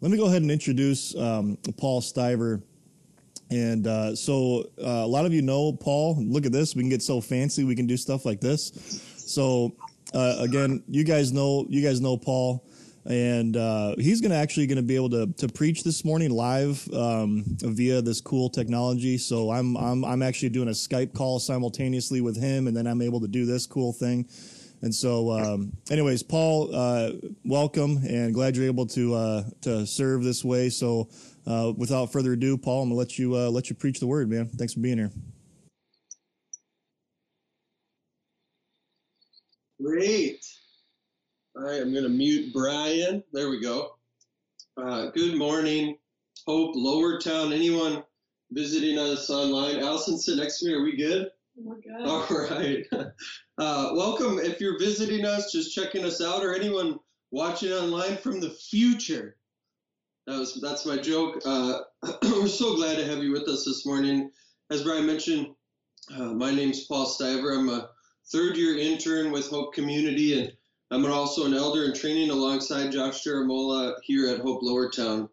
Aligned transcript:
let 0.00 0.10
me 0.10 0.16
go 0.16 0.26
ahead 0.26 0.42
and 0.42 0.50
introduce 0.50 1.14
um, 1.16 1.58
Paul 1.76 2.00
Stiver. 2.00 2.62
And 3.50 3.86
uh, 3.86 4.14
so 4.14 4.70
uh, 4.78 4.86
a 4.86 5.06
lot 5.06 5.26
of 5.26 5.32
you 5.32 5.42
know 5.42 5.72
Paul. 5.72 6.16
Look 6.22 6.46
at 6.46 6.52
this. 6.52 6.74
We 6.74 6.82
can 6.82 6.88
get 6.88 7.02
so 7.02 7.20
fancy. 7.20 7.64
We 7.64 7.74
can 7.74 7.86
do 7.86 7.96
stuff 7.96 8.24
like 8.24 8.40
this. 8.40 9.02
So 9.16 9.74
uh, 10.14 10.36
again, 10.38 10.82
you 10.88 11.04
guys 11.04 11.32
know 11.32 11.66
you 11.68 11.82
guys 11.82 12.00
know 12.00 12.16
Paul, 12.16 12.64
and 13.06 13.56
uh, 13.56 13.96
he's 13.98 14.20
to 14.20 14.32
actually 14.32 14.68
going 14.68 14.76
to 14.76 14.82
be 14.82 14.94
able 14.94 15.10
to 15.10 15.26
to 15.32 15.48
preach 15.48 15.82
this 15.82 16.04
morning 16.04 16.30
live 16.30 16.88
um, 16.94 17.44
via 17.46 18.00
this 18.00 18.20
cool 18.20 18.48
technology. 18.48 19.18
So 19.18 19.50
I'm 19.50 19.76
I'm 19.76 20.04
I'm 20.04 20.22
actually 20.22 20.50
doing 20.50 20.68
a 20.68 20.72
Skype 20.72 21.12
call 21.12 21.40
simultaneously 21.40 22.20
with 22.20 22.40
him, 22.40 22.68
and 22.68 22.76
then 22.76 22.86
I'm 22.86 23.02
able 23.02 23.20
to 23.20 23.28
do 23.28 23.46
this 23.46 23.66
cool 23.66 23.92
thing. 23.92 24.28
And 24.82 24.94
so, 24.94 25.30
um, 25.30 25.72
anyways, 25.90 26.22
Paul, 26.22 26.74
uh, 26.74 27.12
welcome, 27.44 27.98
and 28.08 28.32
glad 28.32 28.56
you're 28.56 28.66
able 28.66 28.86
to 28.86 29.14
uh, 29.14 29.44
to 29.62 29.86
serve 29.86 30.24
this 30.24 30.42
way. 30.42 30.70
So, 30.70 31.10
uh, 31.46 31.72
without 31.76 32.12
further 32.12 32.32
ado, 32.32 32.56
Paul, 32.56 32.82
I'm 32.82 32.88
gonna 32.88 32.98
let 32.98 33.18
you 33.18 33.36
uh, 33.36 33.50
let 33.50 33.68
you 33.68 33.76
preach 33.76 34.00
the 34.00 34.06
word, 34.06 34.30
man. 34.30 34.48
Thanks 34.48 34.72
for 34.72 34.80
being 34.80 34.96
here. 34.96 35.10
Great. 39.82 40.46
All 41.56 41.64
right, 41.64 41.82
I'm 41.82 41.92
gonna 41.92 42.08
mute 42.08 42.52
Brian. 42.54 43.22
There 43.32 43.50
we 43.50 43.60
go. 43.60 43.96
Uh, 44.78 45.10
good 45.10 45.36
morning, 45.36 45.98
Hope 46.46 46.74
Lowertown. 46.74 47.52
Anyone 47.52 48.02
visiting 48.50 48.98
us 48.98 49.28
online? 49.28 49.80
Allison, 49.80 50.18
sit 50.18 50.38
next 50.38 50.60
to 50.60 50.66
me. 50.66 50.72
Are 50.72 50.82
we 50.82 50.96
good? 50.96 51.28
Good. 51.62 52.06
All 52.06 52.26
right. 52.28 52.86
Uh, 53.58 53.90
welcome. 53.92 54.38
If 54.38 54.58
you're 54.58 54.78
visiting 54.78 55.26
us, 55.26 55.52
just 55.52 55.74
checking 55.74 56.02
us 56.02 56.22
out, 56.22 56.42
or 56.42 56.54
anyone 56.54 56.98
watching 57.30 57.70
online 57.70 58.16
from 58.16 58.40
the 58.40 58.48
future. 58.48 59.36
That 60.26 60.38
was 60.38 60.58
that's 60.62 60.86
my 60.86 60.96
joke. 60.96 61.42
Uh, 61.44 61.80
we're 62.22 62.48
so 62.48 62.74
glad 62.74 62.96
to 62.96 63.04
have 63.04 63.22
you 63.22 63.32
with 63.32 63.46
us 63.48 63.66
this 63.66 63.84
morning. 63.84 64.30
As 64.70 64.82
Brian 64.82 65.04
mentioned, 65.04 65.48
uh, 66.16 66.32
my 66.32 66.54
name's 66.54 66.86
Paul 66.86 67.04
Stiver. 67.04 67.54
I'm 67.54 67.68
a 67.68 67.90
third 68.32 68.56
year 68.56 68.78
intern 68.78 69.30
with 69.30 69.50
Hope 69.50 69.74
Community, 69.74 70.40
and 70.40 70.52
I'm 70.90 71.04
also 71.04 71.44
an 71.44 71.52
elder 71.52 71.84
in 71.84 71.92
training 71.92 72.30
alongside 72.30 72.92
Josh 72.92 73.22
Jaramola 73.22 73.96
here 74.04 74.26
at 74.30 74.40
Hope 74.40 74.62
Lowertown. 74.62 75.28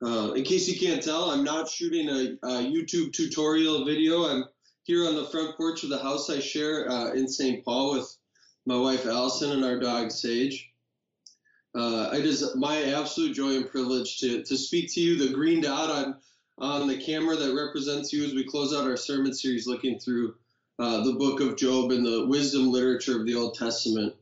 Uh, 0.00 0.34
in 0.34 0.44
case 0.44 0.68
you 0.68 0.78
can't 0.78 1.02
tell, 1.02 1.32
I'm 1.32 1.42
not 1.42 1.68
shooting 1.68 2.08
a, 2.08 2.46
a 2.46 2.62
YouTube 2.62 3.12
tutorial 3.12 3.84
video. 3.84 4.26
I'm 4.26 4.44
here 4.88 5.06
on 5.06 5.14
the 5.14 5.26
front 5.26 5.54
porch 5.54 5.82
of 5.82 5.90
the 5.90 5.98
house 5.98 6.30
I 6.30 6.40
share 6.40 6.90
uh, 6.90 7.12
in 7.12 7.28
St. 7.28 7.62
Paul 7.62 7.92
with 7.92 8.16
my 8.64 8.74
wife 8.74 9.04
Allison 9.04 9.52
and 9.52 9.62
our 9.62 9.78
dog 9.78 10.10
Sage. 10.10 10.72
Uh, 11.74 12.08
it 12.14 12.24
is 12.24 12.56
my 12.56 12.84
absolute 12.84 13.36
joy 13.36 13.56
and 13.56 13.70
privilege 13.70 14.16
to, 14.20 14.42
to 14.42 14.56
speak 14.56 14.90
to 14.94 15.00
you. 15.00 15.18
The 15.18 15.34
green 15.34 15.60
dot 15.60 15.90
on, 15.90 16.16
on 16.56 16.88
the 16.88 16.96
camera 16.96 17.36
that 17.36 17.54
represents 17.54 18.14
you 18.14 18.24
as 18.24 18.32
we 18.32 18.44
close 18.44 18.74
out 18.74 18.88
our 18.88 18.96
sermon 18.96 19.34
series 19.34 19.66
looking 19.66 19.98
through 19.98 20.34
uh, 20.78 21.04
the 21.04 21.12
book 21.12 21.42
of 21.42 21.58
Job 21.58 21.90
and 21.90 22.04
the 22.04 22.24
wisdom 22.26 22.72
literature 22.72 23.20
of 23.20 23.26
the 23.26 23.34
Old 23.34 23.56
Testament. 23.56 24.14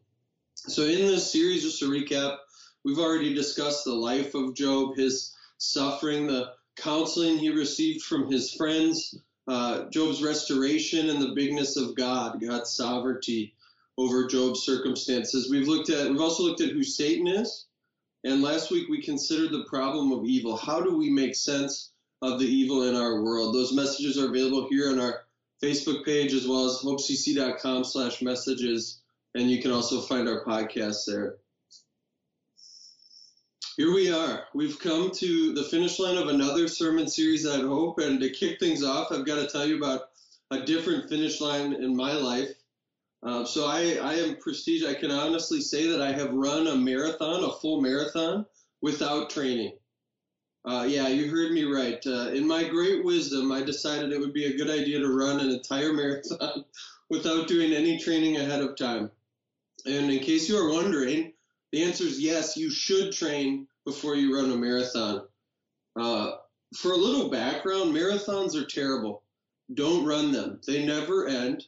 So, 0.57 0.83
in 0.83 1.07
this 1.07 1.31
series, 1.31 1.63
just 1.63 1.79
to 1.79 1.89
recap, 1.89 2.39
we've 2.85 2.99
already 2.99 3.33
discussed 3.35 3.85
the 3.85 3.95
life 3.95 4.35
of 4.35 4.55
Job, 4.55 4.97
his 4.97 5.33
suffering, 5.59 6.27
the 6.27 6.55
counseling 6.77 7.39
he 7.39 7.51
received 7.51 8.03
from 8.03 8.29
his 8.33 8.53
friends, 8.53 9.15
uh, 9.49 9.85
Job's 9.91 10.23
restoration 10.23 11.11
and 11.11 11.21
the 11.21 11.35
bigness 11.35 11.77
of 11.77 11.95
God, 11.95 12.41
God's 12.41 12.71
sovereignty 12.71 13.55
over 13.99 14.27
Job's 14.27 14.63
circumstances. 14.63 15.51
We've 15.51 15.69
looked 15.69 15.91
at, 15.91 16.11
we've 16.11 16.21
also 16.21 16.43
looked 16.43 16.61
at 16.61 16.71
who 16.71 16.83
Satan 16.83 17.27
is, 17.27 17.67
and 18.25 18.43
last 18.43 18.71
week 18.71 18.89
we 18.89 19.01
considered 19.03 19.53
the 19.53 19.65
problem 19.69 20.13
of 20.13 20.25
evil. 20.25 20.57
How 20.57 20.81
do 20.81 20.97
we 20.97 21.11
make 21.11 21.35
sense 21.35 21.93
of 22.23 22.39
the 22.39 22.47
evil 22.47 22.89
in 22.89 22.97
our 22.97 23.23
world? 23.23 23.55
Those 23.55 23.73
messages 23.73 24.19
are 24.19 24.29
available 24.29 24.69
here 24.69 24.91
on 24.91 25.01
our 25.01 25.23
Facebook 25.63 26.05
page 26.05 26.35
as 26.35 26.47
well 26.47 26.67
as 26.67 26.79
hopecc.com 26.79 27.85
slash 27.85 28.21
messages, 28.21 29.01
and 29.35 29.51
you 29.51 29.63
can 29.63 29.71
also 29.71 30.01
find 30.01 30.29
our 30.29 30.45
podcast 30.45 31.05
there. 31.07 31.37
Here 33.77 33.93
we 33.93 34.11
are. 34.11 34.45
We've 34.55 34.79
come 34.79 35.11
to 35.11 35.53
the 35.53 35.65
finish 35.65 35.99
line 35.99 36.17
of 36.17 36.29
another 36.29 36.67
sermon 36.67 37.07
series 37.07 37.45
at 37.45 37.61
Hope. 37.61 37.99
And 37.99 38.19
to 38.23 38.31
kick 38.31 38.59
things 38.59 38.83
off, 38.83 39.13
I've 39.13 39.27
got 39.27 39.35
to 39.35 39.47
tell 39.47 39.67
you 39.67 39.77
about 39.77 40.09
a 40.51 40.63
different 40.63 41.11
finish 41.11 41.43
line 41.43 41.75
in 41.75 41.95
my 41.95 42.15
life. 42.15 42.55
Uh, 43.23 43.45
so 43.45 43.67
I, 43.67 43.99
I 44.03 44.15
am 44.15 44.37
prestige. 44.37 44.83
I 44.83 44.95
can 44.95 45.11
honestly 45.11 45.61
say 45.61 45.89
that 45.89 46.01
I 46.01 46.13
have 46.13 46.33
run 46.33 46.69
a 46.69 46.75
marathon, 46.75 47.45
a 47.45 47.53
full 47.53 47.83
marathon, 47.83 48.47
without 48.81 49.29
training. 49.29 49.73
Uh, 50.65 50.87
yeah, 50.89 51.09
you 51.09 51.31
heard 51.31 51.53
me 51.53 51.65
right. 51.65 52.03
Uh, 52.07 52.31
in 52.31 52.47
my 52.49 52.67
great 52.67 53.05
wisdom, 53.05 53.53
I 53.53 53.63
decided 53.63 54.11
it 54.11 54.21
would 54.21 54.33
be 54.33 54.47
a 54.47 54.57
good 54.57 54.71
idea 54.71 55.01
to 55.01 55.15
run 55.15 55.39
an 55.39 55.51
entire 55.51 55.93
marathon 55.93 56.65
without 57.11 57.47
doing 57.47 57.75
any 57.75 57.99
training 57.99 58.39
ahead 58.39 58.63
of 58.63 58.75
time. 58.75 59.11
And 59.85 60.11
in 60.11 60.21
case 60.21 60.49
you 60.49 60.57
are 60.57 60.73
wondering, 60.73 61.35
the 61.73 61.83
answer 61.83 62.05
is 62.05 62.21
yes, 62.21 62.57
you 62.57 62.71
should 62.71 63.13
train 63.13 63.67
before 63.85 64.15
you 64.15 64.35
run 64.35 64.51
a 64.51 64.57
marathon. 64.57 65.27
Uh, 65.95 66.33
for 66.75 66.93
a 66.93 66.97
little 66.97 67.31
background, 67.31 67.95
marathons 67.95 68.55
are 68.55 68.67
terrible. 68.67 69.23
Don't 69.75 70.07
run 70.07 70.33
them, 70.33 70.61
they 70.67 70.85
never 70.85 71.27
end. 71.27 71.65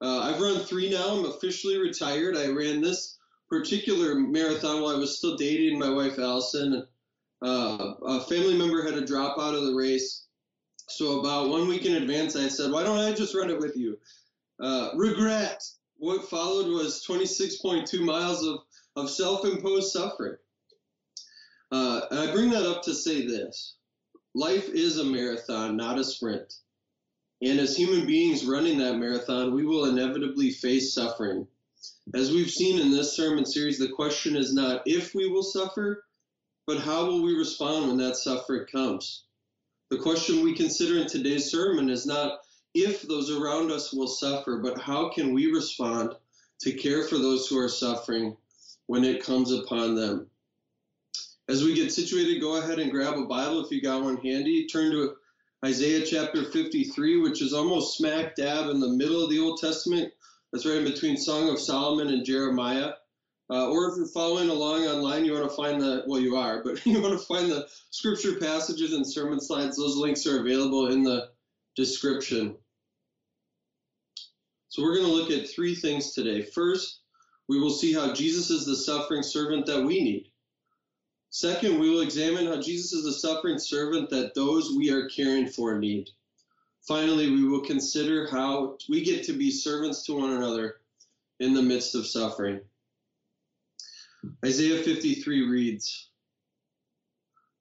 Uh, 0.00 0.20
I've 0.20 0.40
run 0.40 0.60
three 0.60 0.90
now. 0.90 1.08
I'm 1.08 1.24
officially 1.24 1.76
retired. 1.76 2.36
I 2.36 2.48
ran 2.48 2.80
this 2.80 3.18
particular 3.48 4.14
marathon 4.14 4.82
while 4.82 4.94
I 4.94 4.98
was 4.98 5.18
still 5.18 5.36
dating 5.36 5.78
my 5.78 5.90
wife 5.90 6.18
Allison. 6.18 6.86
Uh, 7.42 7.94
a 8.02 8.20
family 8.22 8.56
member 8.56 8.82
had 8.82 8.94
to 8.94 9.04
drop 9.04 9.38
out 9.38 9.54
of 9.54 9.64
the 9.64 9.74
race. 9.74 10.26
So 10.88 11.20
about 11.20 11.48
one 11.48 11.68
week 11.68 11.84
in 11.84 11.96
advance, 11.96 12.36
I 12.36 12.48
said, 12.48 12.70
"Why 12.70 12.82
don't 12.82 12.98
I 12.98 13.12
just 13.12 13.34
run 13.34 13.50
it 13.50 13.58
with 13.58 13.76
you?" 13.76 13.98
Uh, 14.60 14.90
regret. 14.94 15.62
What 15.96 16.28
followed 16.30 16.68
was 16.68 17.04
26.2 17.04 18.00
miles 18.00 18.46
of 18.46 18.60
of 18.98 19.10
self 19.10 19.44
imposed 19.44 19.92
suffering. 19.92 20.36
Uh, 21.70 22.00
I 22.10 22.32
bring 22.32 22.50
that 22.50 22.66
up 22.66 22.82
to 22.84 22.94
say 22.94 23.26
this 23.26 23.76
life 24.34 24.68
is 24.68 24.98
a 24.98 25.04
marathon, 25.04 25.76
not 25.76 25.98
a 25.98 26.04
sprint. 26.04 26.54
And 27.40 27.60
as 27.60 27.76
human 27.76 28.06
beings 28.06 28.44
running 28.44 28.78
that 28.78 28.96
marathon, 28.96 29.54
we 29.54 29.64
will 29.64 29.84
inevitably 29.84 30.50
face 30.50 30.92
suffering. 30.92 31.46
As 32.14 32.32
we've 32.32 32.50
seen 32.50 32.80
in 32.80 32.90
this 32.90 33.14
sermon 33.14 33.44
series, 33.44 33.78
the 33.78 33.90
question 33.90 34.34
is 34.34 34.52
not 34.52 34.82
if 34.86 35.14
we 35.14 35.28
will 35.28 35.42
suffer, 35.42 36.04
but 36.66 36.80
how 36.80 37.06
will 37.06 37.22
we 37.22 37.34
respond 37.34 37.86
when 37.86 37.96
that 37.98 38.16
suffering 38.16 38.66
comes? 38.70 39.24
The 39.90 39.98
question 39.98 40.42
we 40.42 40.54
consider 40.54 40.98
in 40.98 41.06
today's 41.06 41.50
sermon 41.50 41.88
is 41.88 42.06
not 42.06 42.40
if 42.74 43.02
those 43.02 43.30
around 43.30 43.70
us 43.70 43.92
will 43.92 44.08
suffer, 44.08 44.58
but 44.58 44.78
how 44.78 45.10
can 45.10 45.32
we 45.32 45.50
respond 45.50 46.14
to 46.60 46.72
care 46.72 47.04
for 47.04 47.18
those 47.18 47.46
who 47.46 47.58
are 47.58 47.68
suffering 47.68 48.36
when 48.88 49.04
it 49.04 49.22
comes 49.22 49.52
upon 49.52 49.94
them. 49.94 50.26
As 51.48 51.62
we 51.62 51.74
get 51.74 51.92
situated, 51.92 52.40
go 52.40 52.56
ahead 52.56 52.78
and 52.78 52.90
grab 52.90 53.16
a 53.16 53.24
Bible 53.24 53.64
if 53.64 53.70
you 53.70 53.80
got 53.80 54.02
one 54.02 54.16
handy. 54.16 54.66
Turn 54.66 54.90
to 54.92 55.14
Isaiah 55.64 56.04
chapter 56.04 56.44
53, 56.44 57.20
which 57.20 57.40
is 57.40 57.52
almost 57.52 57.96
smack 57.96 58.34
dab 58.34 58.70
in 58.70 58.80
the 58.80 58.88
middle 58.88 59.22
of 59.22 59.30
the 59.30 59.38
Old 59.38 59.60
Testament. 59.60 60.12
That's 60.52 60.66
right 60.66 60.78
in 60.78 60.84
between 60.84 61.16
Song 61.16 61.50
of 61.50 61.60
Solomon 61.60 62.08
and 62.08 62.24
Jeremiah. 62.24 62.92
Uh, 63.50 63.70
or 63.70 63.90
if 63.90 63.96
you're 63.96 64.06
following 64.06 64.48
along 64.48 64.84
online, 64.86 65.24
you 65.24 65.32
want 65.32 65.48
to 65.48 65.56
find 65.56 65.80
the, 65.80 66.04
well, 66.06 66.20
you 66.20 66.36
are, 66.36 66.62
but 66.62 66.84
you 66.86 67.00
want 67.00 67.18
to 67.18 67.26
find 67.26 67.50
the 67.50 67.66
scripture 67.90 68.36
passages 68.36 68.94
and 68.94 69.06
sermon 69.06 69.40
slides. 69.40 69.76
Those 69.76 69.96
links 69.96 70.26
are 70.26 70.40
available 70.40 70.90
in 70.90 71.02
the 71.02 71.28
description. 71.76 72.56
So 74.68 74.82
we're 74.82 74.96
going 74.96 75.06
to 75.06 75.12
look 75.12 75.30
at 75.30 75.48
three 75.48 75.74
things 75.74 76.12
today. 76.12 76.42
First, 76.42 77.00
we 77.48 77.58
will 77.58 77.70
see 77.70 77.92
how 77.92 78.12
Jesus 78.12 78.50
is 78.50 78.66
the 78.66 78.76
suffering 78.76 79.22
servant 79.22 79.66
that 79.66 79.82
we 79.82 80.02
need. 80.02 80.30
Second, 81.30 81.78
we 81.78 81.90
will 81.90 82.00
examine 82.00 82.46
how 82.46 82.60
Jesus 82.60 82.92
is 82.92 83.04
the 83.04 83.12
suffering 83.12 83.58
servant 83.58 84.10
that 84.10 84.34
those 84.34 84.72
we 84.76 84.90
are 84.90 85.08
caring 85.08 85.46
for 85.46 85.78
need. 85.78 86.10
Finally, 86.86 87.30
we 87.30 87.44
will 87.44 87.60
consider 87.60 88.26
how 88.26 88.76
we 88.88 89.02
get 89.02 89.24
to 89.24 89.32
be 89.32 89.50
servants 89.50 90.04
to 90.04 90.14
one 90.14 90.30
another 90.30 90.76
in 91.40 91.54
the 91.54 91.62
midst 91.62 91.94
of 91.94 92.06
suffering. 92.06 92.60
Isaiah 94.44 94.82
53 94.82 95.48
reads 95.48 96.08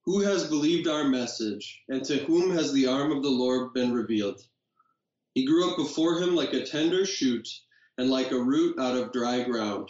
Who 0.05 0.21
has 0.21 0.49
believed 0.49 0.87
our 0.87 1.05
message, 1.05 1.83
and 1.89 2.03
to 2.05 2.17
whom 2.19 2.51
has 2.51 2.73
the 2.73 2.87
arm 2.87 3.11
of 3.11 3.21
the 3.21 3.29
Lord 3.29 3.73
been 3.73 3.93
revealed? 3.93 4.41
He 5.33 5.45
grew 5.45 5.69
up 5.69 5.77
before 5.77 6.19
him 6.19 6.35
like 6.35 6.53
a 6.53 6.65
tender 6.65 7.05
shoot 7.05 7.47
and 7.97 8.09
like 8.09 8.31
a 8.31 8.43
root 8.43 8.77
out 8.79 8.95
of 8.95 9.11
dry 9.11 9.43
ground. 9.43 9.89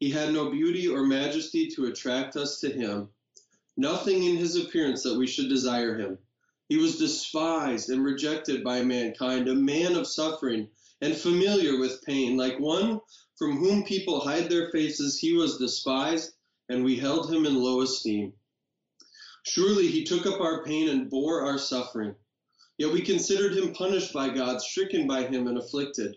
He 0.00 0.10
had 0.10 0.32
no 0.32 0.50
beauty 0.50 0.88
or 0.88 1.06
majesty 1.06 1.68
to 1.68 1.86
attract 1.86 2.36
us 2.36 2.60
to 2.60 2.68
him, 2.68 3.08
nothing 3.76 4.24
in 4.24 4.36
his 4.36 4.56
appearance 4.56 5.02
that 5.04 5.16
we 5.16 5.26
should 5.26 5.48
desire 5.48 5.96
him. 5.96 6.18
He 6.68 6.76
was 6.76 6.98
despised 6.98 7.90
and 7.90 8.04
rejected 8.04 8.64
by 8.64 8.82
mankind, 8.82 9.48
a 9.48 9.54
man 9.54 9.94
of 9.96 10.06
suffering 10.06 10.68
and 11.00 11.14
familiar 11.14 11.78
with 11.78 12.02
pain, 12.02 12.36
like 12.36 12.58
one 12.58 13.00
from 13.36 13.58
whom 13.58 13.84
people 13.84 14.20
hide 14.20 14.48
their 14.48 14.70
faces. 14.70 15.18
He 15.18 15.34
was 15.34 15.58
despised, 15.58 16.32
and 16.68 16.84
we 16.84 16.96
held 16.96 17.32
him 17.32 17.46
in 17.46 17.54
low 17.54 17.82
esteem. 17.82 18.32
Surely 19.44 19.88
he 19.88 20.04
took 20.04 20.26
up 20.26 20.40
our 20.40 20.64
pain 20.64 20.88
and 20.88 21.10
bore 21.10 21.42
our 21.42 21.58
suffering. 21.58 22.14
Yet 22.78 22.92
we 22.92 23.02
considered 23.02 23.56
him 23.56 23.74
punished 23.74 24.12
by 24.12 24.30
God, 24.30 24.60
stricken 24.60 25.06
by 25.06 25.26
him, 25.26 25.46
and 25.46 25.58
afflicted. 25.58 26.16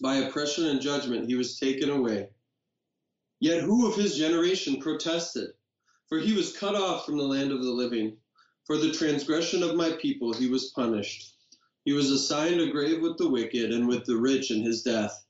By 0.00 0.16
oppression 0.16 0.66
and 0.66 0.80
judgment 0.80 1.28
he 1.28 1.36
was 1.36 1.56
taken 1.56 1.88
away. 1.88 2.30
Yet 3.38 3.62
who 3.62 3.86
of 3.86 3.94
his 3.94 4.16
generation 4.16 4.80
protested? 4.80 5.54
For 6.08 6.18
he 6.18 6.32
was 6.32 6.52
cut 6.52 6.74
off 6.74 7.06
from 7.06 7.16
the 7.16 7.28
land 7.28 7.52
of 7.52 7.62
the 7.62 7.70
living. 7.70 8.18
For 8.64 8.76
the 8.76 8.90
transgression 8.90 9.62
of 9.62 9.76
my 9.76 9.92
people 9.92 10.32
he 10.32 10.48
was 10.48 10.72
punished. 10.72 11.36
He 11.84 11.92
was 11.92 12.10
assigned 12.10 12.60
a 12.60 12.72
grave 12.72 13.02
with 13.02 13.18
the 13.18 13.28
wicked 13.28 13.70
and 13.70 13.86
with 13.86 14.04
the 14.04 14.16
rich 14.16 14.50
in 14.50 14.62
his 14.62 14.82
death, 14.82 15.24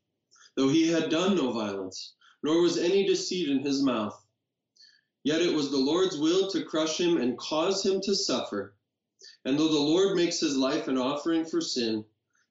though 0.54 0.70
he 0.70 0.86
had 0.86 1.10
done 1.10 1.36
no 1.36 1.50
violence, 1.50 2.14
nor 2.42 2.62
was 2.62 2.78
any 2.78 3.04
deceit 3.04 3.50
in 3.50 3.58
his 3.58 3.82
mouth. 3.82 4.18
Yet 5.24 5.42
it 5.42 5.54
was 5.54 5.70
the 5.70 5.76
Lord's 5.76 6.16
will 6.16 6.48
to 6.52 6.64
crush 6.64 6.98
him 6.98 7.18
and 7.18 7.36
cause 7.36 7.84
him 7.84 8.00
to 8.00 8.14
suffer. 8.14 8.74
And 9.44 9.58
though 9.58 9.68
the 9.68 9.78
Lord 9.78 10.16
makes 10.16 10.40
his 10.40 10.56
life 10.56 10.88
an 10.88 10.96
offering 10.96 11.44
for 11.44 11.60
sin, 11.60 12.06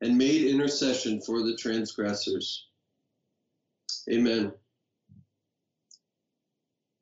and 0.00 0.16
made 0.16 0.46
intercession 0.46 1.20
for 1.20 1.42
the 1.42 1.56
transgressors. 1.56 2.66
Amen. 4.10 4.52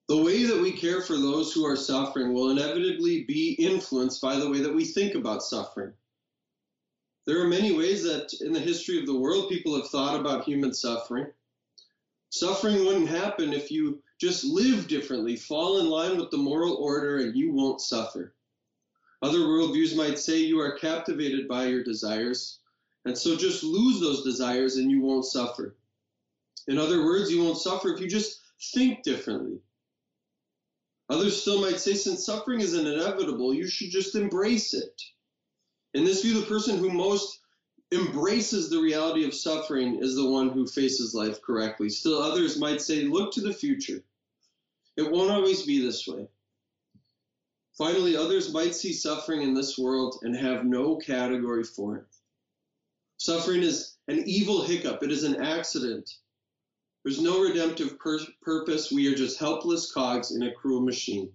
The 0.09 0.23
way 0.23 0.45
that 0.45 0.61
we 0.61 0.73
care 0.73 1.01
for 1.01 1.17
those 1.17 1.53
who 1.53 1.65
are 1.65 1.77
suffering 1.77 2.33
will 2.33 2.51
inevitably 2.51 3.25
be 3.25 3.53
influenced 3.53 4.21
by 4.21 4.37
the 4.37 4.49
way 4.49 4.61
that 4.61 4.75
we 4.75 4.85
think 4.85 5.15
about 5.15 5.43
suffering. 5.43 5.93
There 7.27 7.41
are 7.41 7.49
many 7.49 7.73
ways 7.73 8.03
that 8.03 8.35
in 8.43 8.53
the 8.53 8.61
history 8.61 9.01
of 9.01 9.07
the 9.07 9.19
world 9.19 9.49
people 9.49 9.75
have 9.77 9.89
thought 9.89 10.21
about 10.21 10.45
human 10.45 10.75
suffering. 10.75 11.27
Suffering 12.29 12.85
wouldn't 12.85 13.09
happen 13.09 13.55
if 13.55 13.71
you 13.71 14.03
just 14.21 14.45
live 14.45 14.89
differently, 14.89 15.37
fall 15.37 15.79
in 15.79 15.89
line 15.89 16.19
with 16.19 16.31
the 16.31 16.37
moral 16.37 16.75
order, 16.75 17.19
and 17.19 17.35
you 17.35 17.53
won't 17.53 17.81
suffer. 17.81 18.35
Other 19.23 19.39
worldviews 19.39 19.97
might 19.97 20.19
say 20.19 20.39
you 20.39 20.61
are 20.61 20.79
captivated 20.79 21.49
by 21.49 21.65
your 21.65 21.83
desires, 21.83 22.59
and 23.05 23.17
so 23.17 23.37
just 23.37 23.63
lose 23.63 24.01
those 24.01 24.25
desires 24.25 24.77
and 24.77 24.91
you 24.91 25.01
won't 25.01 25.25
suffer. 25.25 25.77
In 26.67 26.79
other 26.79 27.05
words, 27.05 27.31
you 27.31 27.43
won't 27.43 27.59
suffer 27.59 27.93
if 27.93 28.01
you 28.01 28.09
just 28.09 28.41
think 28.73 29.03
differently. 29.03 29.61
Others 31.11 31.43
still 31.43 31.61
might 31.61 31.79
say, 31.79 31.95
since 31.95 32.25
suffering 32.25 32.61
is 32.61 32.73
inevitable, 32.73 33.53
you 33.53 33.69
should 33.69 33.91
just 33.91 34.15
embrace 34.15 34.73
it. 34.73 35.03
In 35.93 36.05
this 36.05 36.23
view, 36.23 36.41
the 36.41 36.47
person 36.47 36.79
who 36.79 36.91
most 36.91 37.41
embraces 37.93 38.71
the 38.71 38.81
reality 38.81 39.27
of 39.27 39.35
suffering 39.35 39.99
is 40.03 40.17
the 40.17 40.29
one 40.29 40.49
who 40.49 40.67
faces 40.67 41.15
life 41.15 41.43
correctly. 41.43 41.91
Still, 41.91 42.19
others 42.23 42.59
might 42.59 42.81
say, 42.81 43.03
look 43.03 43.33
to 43.35 43.43
the 43.43 43.53
future. 43.53 44.03
It 44.97 45.11
won't 45.11 45.31
always 45.31 45.63
be 45.63 45.85
this 45.85 46.07
way. 46.07 46.29
Finally, 47.77 48.17
others 48.17 48.53
might 48.53 48.75
see 48.75 48.93
suffering 48.93 49.43
in 49.43 49.53
this 49.53 49.77
world 49.77 50.21
and 50.23 50.35
have 50.35 50.65
no 50.65 50.97
category 50.97 51.65
for 51.65 51.97
it. 51.97 52.07
Suffering 53.25 53.63
is 53.63 53.97
an 54.07 54.23
evil 54.27 54.65
hiccup, 54.65 55.03
it 55.03 55.11
is 55.11 55.25
an 55.25 55.41
accident. 55.41 56.11
There's 57.03 57.23
no 57.23 57.41
redemptive 57.41 57.99
pur- 57.99 58.19
purpose. 58.43 58.93
We 58.93 59.11
are 59.11 59.15
just 59.15 59.39
helpless 59.39 59.91
cogs 59.91 60.33
in 60.33 60.43
a 60.43 60.53
cruel 60.53 60.83
machine. 60.83 61.33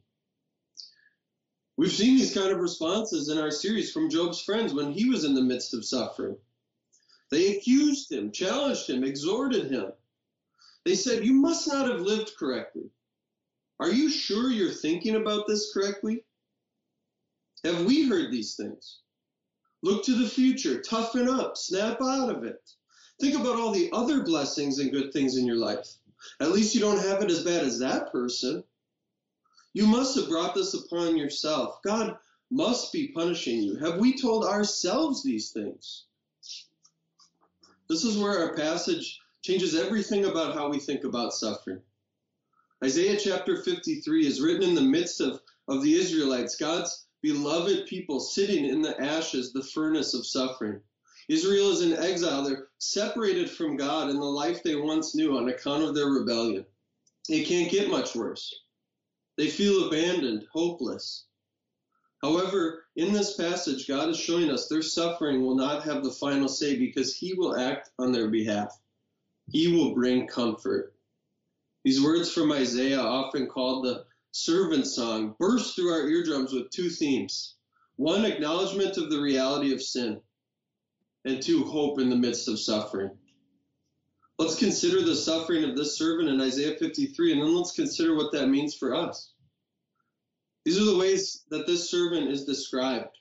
We've 1.78 1.92
seen 1.92 2.16
these 2.16 2.32
kind 2.32 2.52
of 2.52 2.60
responses 2.60 3.30
in 3.30 3.40
our 3.40 3.50
series 3.50 3.92
from 3.92 4.12
Job's 4.12 4.40
friends 4.40 4.72
when 4.72 4.92
he 4.92 5.10
was 5.10 5.24
in 5.24 5.34
the 5.34 5.42
midst 5.42 5.74
of 5.74 5.84
suffering. 5.84 6.38
They 7.32 7.58
accused 7.58 8.12
him, 8.12 8.32
challenged 8.32 8.88
him, 8.88 9.04
exhorted 9.04 9.72
him. 9.72 9.92
They 10.86 10.94
said, 10.94 11.26
You 11.26 11.34
must 11.34 11.68
not 11.68 11.90
have 11.90 12.02
lived 12.02 12.38
correctly. 12.38 12.92
Are 13.80 13.90
you 13.90 14.12
sure 14.12 14.52
you're 14.52 14.70
thinking 14.70 15.16
about 15.16 15.48
this 15.48 15.74
correctly? 15.74 16.24
Have 17.64 17.86
we 17.86 18.08
heard 18.08 18.32
these 18.32 18.54
things? 18.56 19.00
Look 19.82 20.04
to 20.06 20.16
the 20.16 20.28
future, 20.28 20.82
toughen 20.82 21.30
up, 21.30 21.56
snap 21.56 22.02
out 22.02 22.30
of 22.30 22.44
it. 22.44 22.62
Think 23.20 23.36
about 23.36 23.58
all 23.58 23.72
the 23.72 23.90
other 23.92 24.24
blessings 24.24 24.80
and 24.80 24.92
good 24.92 25.14
things 25.14 25.38
in 25.38 25.46
your 25.46 25.58
life. 25.58 25.88
At 26.40 26.52
least 26.52 26.76
you 26.76 26.82
don't 26.82 27.00
have 27.00 27.22
it 27.22 27.32
as 27.32 27.44
bad 27.44 27.64
as 27.64 27.80
that 27.80 28.12
person. 28.12 28.64
You 29.74 29.86
must 29.86 30.16
have 30.16 30.30
brought 30.30 30.56
this 30.56 30.74
upon 30.74 31.18
yourself. 31.18 31.82
God 31.84 32.18
must 32.52 32.92
be 32.92 33.10
punishing 33.10 33.62
you. 33.62 33.76
Have 33.78 33.98
we 33.98 34.18
told 34.18 34.46
ourselves 34.46 35.24
these 35.24 35.52
things? 35.52 36.06
This 37.88 38.04
is 38.04 38.18
where 38.18 38.40
our 38.40 38.56
passage 38.56 39.20
changes 39.42 39.76
everything 39.76 40.26
about 40.26 40.56
how 40.56 40.70
we 40.70 40.80
think 40.80 41.04
about 41.04 41.34
suffering. 41.34 41.82
Isaiah 42.84 43.18
chapter 43.18 43.62
53 43.62 44.26
is 44.26 44.42
written 44.42 44.64
in 44.64 44.76
the 44.76 44.82
midst 44.82 45.22
of, 45.22 45.42
of 45.68 45.84
the 45.84 45.96
Israelites, 45.96 46.56
God's 46.56 47.06
beloved 47.22 47.86
people 47.88 48.20
sitting 48.20 48.66
in 48.66 48.82
the 48.82 49.00
ashes, 49.02 49.52
the 49.52 49.64
furnace 49.64 50.14
of 50.14 50.26
suffering. 50.26 50.82
Israel 51.28 51.72
is 51.72 51.82
in 51.82 51.94
exile. 51.94 52.44
They're 52.44 52.70
separated 52.80 53.50
from 53.50 53.78
God 53.78 54.10
and 54.10 54.20
the 54.20 54.26
life 54.26 54.64
they 54.64 54.76
once 54.76 55.14
knew 55.16 55.38
on 55.38 55.50
account 55.50 55.84
of 55.84 55.94
their 55.94 56.08
rebellion. 56.08 56.66
It 57.30 57.48
can't 57.48 57.72
get 57.72 57.92
much 57.92 58.16
worse. 58.16 58.54
They 59.38 59.48
feel 59.48 59.88
abandoned, 59.88 60.48
hopeless. 60.52 61.26
However, 62.22 62.86
in 62.96 63.14
this 63.14 63.38
passage, 63.38 63.88
God 63.88 64.10
is 64.10 64.20
showing 64.20 64.50
us 64.50 64.68
their 64.68 64.82
suffering 64.82 65.42
will 65.42 65.56
not 65.56 65.84
have 65.84 66.04
the 66.04 66.12
final 66.12 66.50
say 66.50 66.78
because 66.78 67.16
He 67.16 67.34
will 67.34 67.56
act 67.56 67.92
on 68.00 68.12
their 68.12 68.30
behalf. 68.30 68.78
He 69.52 69.72
will 69.74 69.94
bring 69.94 70.28
comfort. 70.28 70.96
These 71.86 72.04
words 72.04 72.32
from 72.32 72.52
Isaiah, 72.52 73.00
often 73.00 73.48
called 73.48 73.86
the 73.86 74.06
servant 74.32 74.88
song, 74.88 75.36
burst 75.40 75.76
through 75.76 75.92
our 75.92 76.08
eardrums 76.08 76.54
with 76.54 76.70
two 76.70 76.90
themes 76.90 77.56
one, 77.96 78.24
acknowledgement 78.24 78.96
of 78.96 79.10
the 79.10 79.20
reality 79.20 79.74
of 79.74 79.82
sin, 79.82 80.22
and 81.26 81.42
two, 81.42 81.66
hope 81.66 82.00
in 82.00 82.10
the 82.10 82.16
midst 82.16 82.48
of 82.48 82.58
suffering. 82.58 83.12
Let's 84.38 84.58
consider 84.58 85.02
the 85.02 85.18
suffering 85.18 85.66
of 85.66 85.76
this 85.76 85.98
servant 85.98 86.30
in 86.30 86.40
Isaiah 86.40 86.78
53, 86.78 87.34
and 87.34 87.42
then 87.42 87.54
let's 87.54 87.74
consider 87.74 88.16
what 88.16 88.32
that 88.32 88.48
means 88.48 88.74
for 88.74 88.96
us. 88.96 89.34
These 90.64 90.80
are 90.80 90.86
the 90.86 90.98
ways 90.98 91.44
that 91.50 91.68
this 91.68 91.90
servant 91.90 92.30
is 92.30 92.46
described 92.46 93.18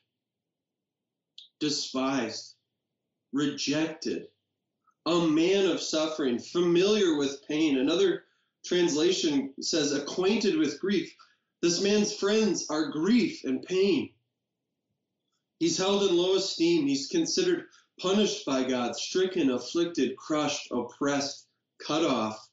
despised, 1.59 2.55
rejected, 3.33 4.29
a 5.07 5.27
man 5.27 5.67
of 5.67 5.81
suffering, 5.81 6.39
familiar 6.39 7.17
with 7.17 7.45
pain. 7.49 7.79
Another 7.79 8.25
translation 8.69 9.55
says, 9.61 9.93
acquainted 9.93 10.57
with 10.57 10.81
grief. 10.81 11.15
This 11.63 11.81
man's 11.81 12.15
friends 12.15 12.67
are 12.71 12.91
grief 12.91 13.43
and 13.45 13.63
pain. 13.63 14.11
He's 15.59 15.79
held 15.79 16.09
in 16.09 16.17
low 16.17 16.37
esteem. 16.37 16.87
He's 16.87 17.09
considered 17.09 17.65
punished 18.01 18.47
by 18.47 18.63
God, 18.63 18.95
stricken, 18.95 19.51
afflicted, 19.51 20.17
crushed, 20.17 20.71
oppressed, 20.71 21.47
cut 21.85 22.05
off, 22.05 22.49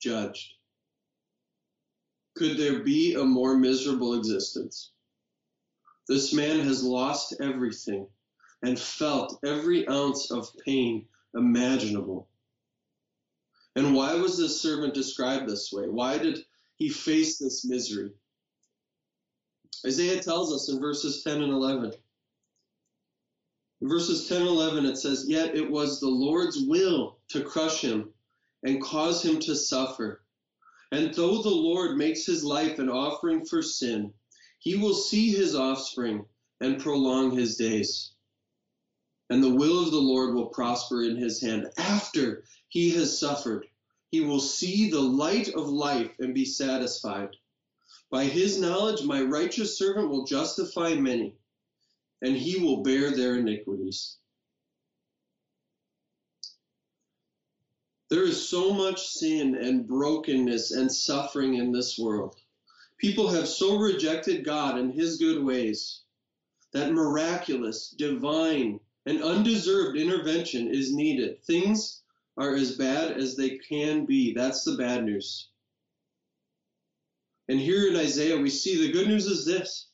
judged. 0.00 0.54
Could 2.36 2.58
there 2.58 2.84
be 2.84 3.14
a 3.14 3.24
more 3.24 3.56
miserable 3.56 4.14
existence? 4.14 4.92
This 6.08 6.32
man 6.32 6.60
has 6.60 6.84
lost 6.84 7.36
everything 7.40 8.06
and 8.62 8.78
felt 8.78 9.38
every 9.44 9.88
ounce 9.88 10.30
of 10.30 10.48
pain 10.64 11.06
imaginable. 11.34 12.28
And 13.76 13.94
why 13.94 14.14
was 14.14 14.38
this 14.38 14.60
servant 14.60 14.94
described 14.94 15.48
this 15.48 15.72
way? 15.72 15.88
Why 15.88 16.18
did 16.18 16.44
he 16.76 16.88
face 16.88 17.38
this 17.38 17.64
misery? 17.64 18.12
Isaiah 19.84 20.22
tells 20.22 20.52
us 20.52 20.68
in 20.68 20.80
verses 20.80 21.22
10 21.24 21.42
and 21.42 21.52
11 21.52 21.92
In 23.80 23.88
verses 23.88 24.28
10 24.28 24.42
and 24.42 24.48
11, 24.48 24.86
it 24.86 24.96
says, 24.96 25.26
Yet 25.28 25.56
it 25.56 25.70
was 25.70 26.00
the 26.00 26.08
Lord's 26.08 26.58
will 26.58 27.18
to 27.28 27.42
crush 27.42 27.80
him 27.80 28.14
and 28.62 28.82
cause 28.82 29.22
him 29.22 29.40
to 29.40 29.56
suffer. 29.56 30.22
And 30.90 31.12
though 31.12 31.42
the 31.42 31.50
Lord 31.50 31.98
makes 31.98 32.24
his 32.24 32.44
life 32.44 32.78
an 32.78 32.88
offering 32.88 33.44
for 33.44 33.62
sin, 33.62 34.14
he 34.58 34.76
will 34.76 34.94
see 34.94 35.30
his 35.30 35.54
offspring 35.54 36.24
and 36.60 36.80
prolong 36.80 37.32
his 37.32 37.56
days. 37.56 38.13
And 39.30 39.42
the 39.42 39.54
will 39.54 39.82
of 39.82 39.90
the 39.90 39.96
Lord 39.96 40.34
will 40.34 40.46
prosper 40.46 41.02
in 41.02 41.16
his 41.16 41.40
hand 41.40 41.70
after 41.78 42.44
he 42.68 42.90
has 42.90 43.18
suffered. 43.18 43.66
He 44.10 44.20
will 44.20 44.40
see 44.40 44.90
the 44.90 45.00
light 45.00 45.48
of 45.48 45.68
life 45.68 46.12
and 46.18 46.34
be 46.34 46.44
satisfied. 46.44 47.36
By 48.10 48.24
his 48.26 48.58
knowledge, 48.58 49.02
my 49.02 49.22
righteous 49.22 49.78
servant 49.78 50.08
will 50.08 50.24
justify 50.24 50.94
many, 50.94 51.34
and 52.22 52.36
he 52.36 52.58
will 52.58 52.82
bear 52.82 53.10
their 53.10 53.38
iniquities. 53.38 54.18
There 58.10 58.24
is 58.24 58.48
so 58.48 58.72
much 58.72 59.08
sin 59.08 59.56
and 59.56 59.88
brokenness 59.88 60.70
and 60.70 60.92
suffering 60.92 61.54
in 61.54 61.72
this 61.72 61.98
world. 61.98 62.36
People 62.98 63.28
have 63.28 63.48
so 63.48 63.78
rejected 63.78 64.44
God 64.44 64.78
and 64.78 64.94
his 64.94 65.16
good 65.16 65.42
ways 65.42 66.02
that 66.72 66.92
miraculous, 66.92 67.90
divine, 67.90 68.78
and 69.06 69.22
undeserved 69.22 69.96
intervention 69.96 70.68
is 70.68 70.94
needed. 70.94 71.42
Things 71.44 72.02
are 72.36 72.54
as 72.54 72.76
bad 72.76 73.12
as 73.12 73.36
they 73.36 73.58
can 73.58 74.06
be. 74.06 74.32
That's 74.32 74.64
the 74.64 74.76
bad 74.76 75.04
news. 75.04 75.48
And 77.48 77.60
here 77.60 77.88
in 77.88 77.96
Isaiah, 77.96 78.38
we 78.38 78.50
see 78.50 78.80
the 78.80 78.92
good 78.92 79.08
news 79.08 79.26
is 79.26 79.44
this 79.44 79.88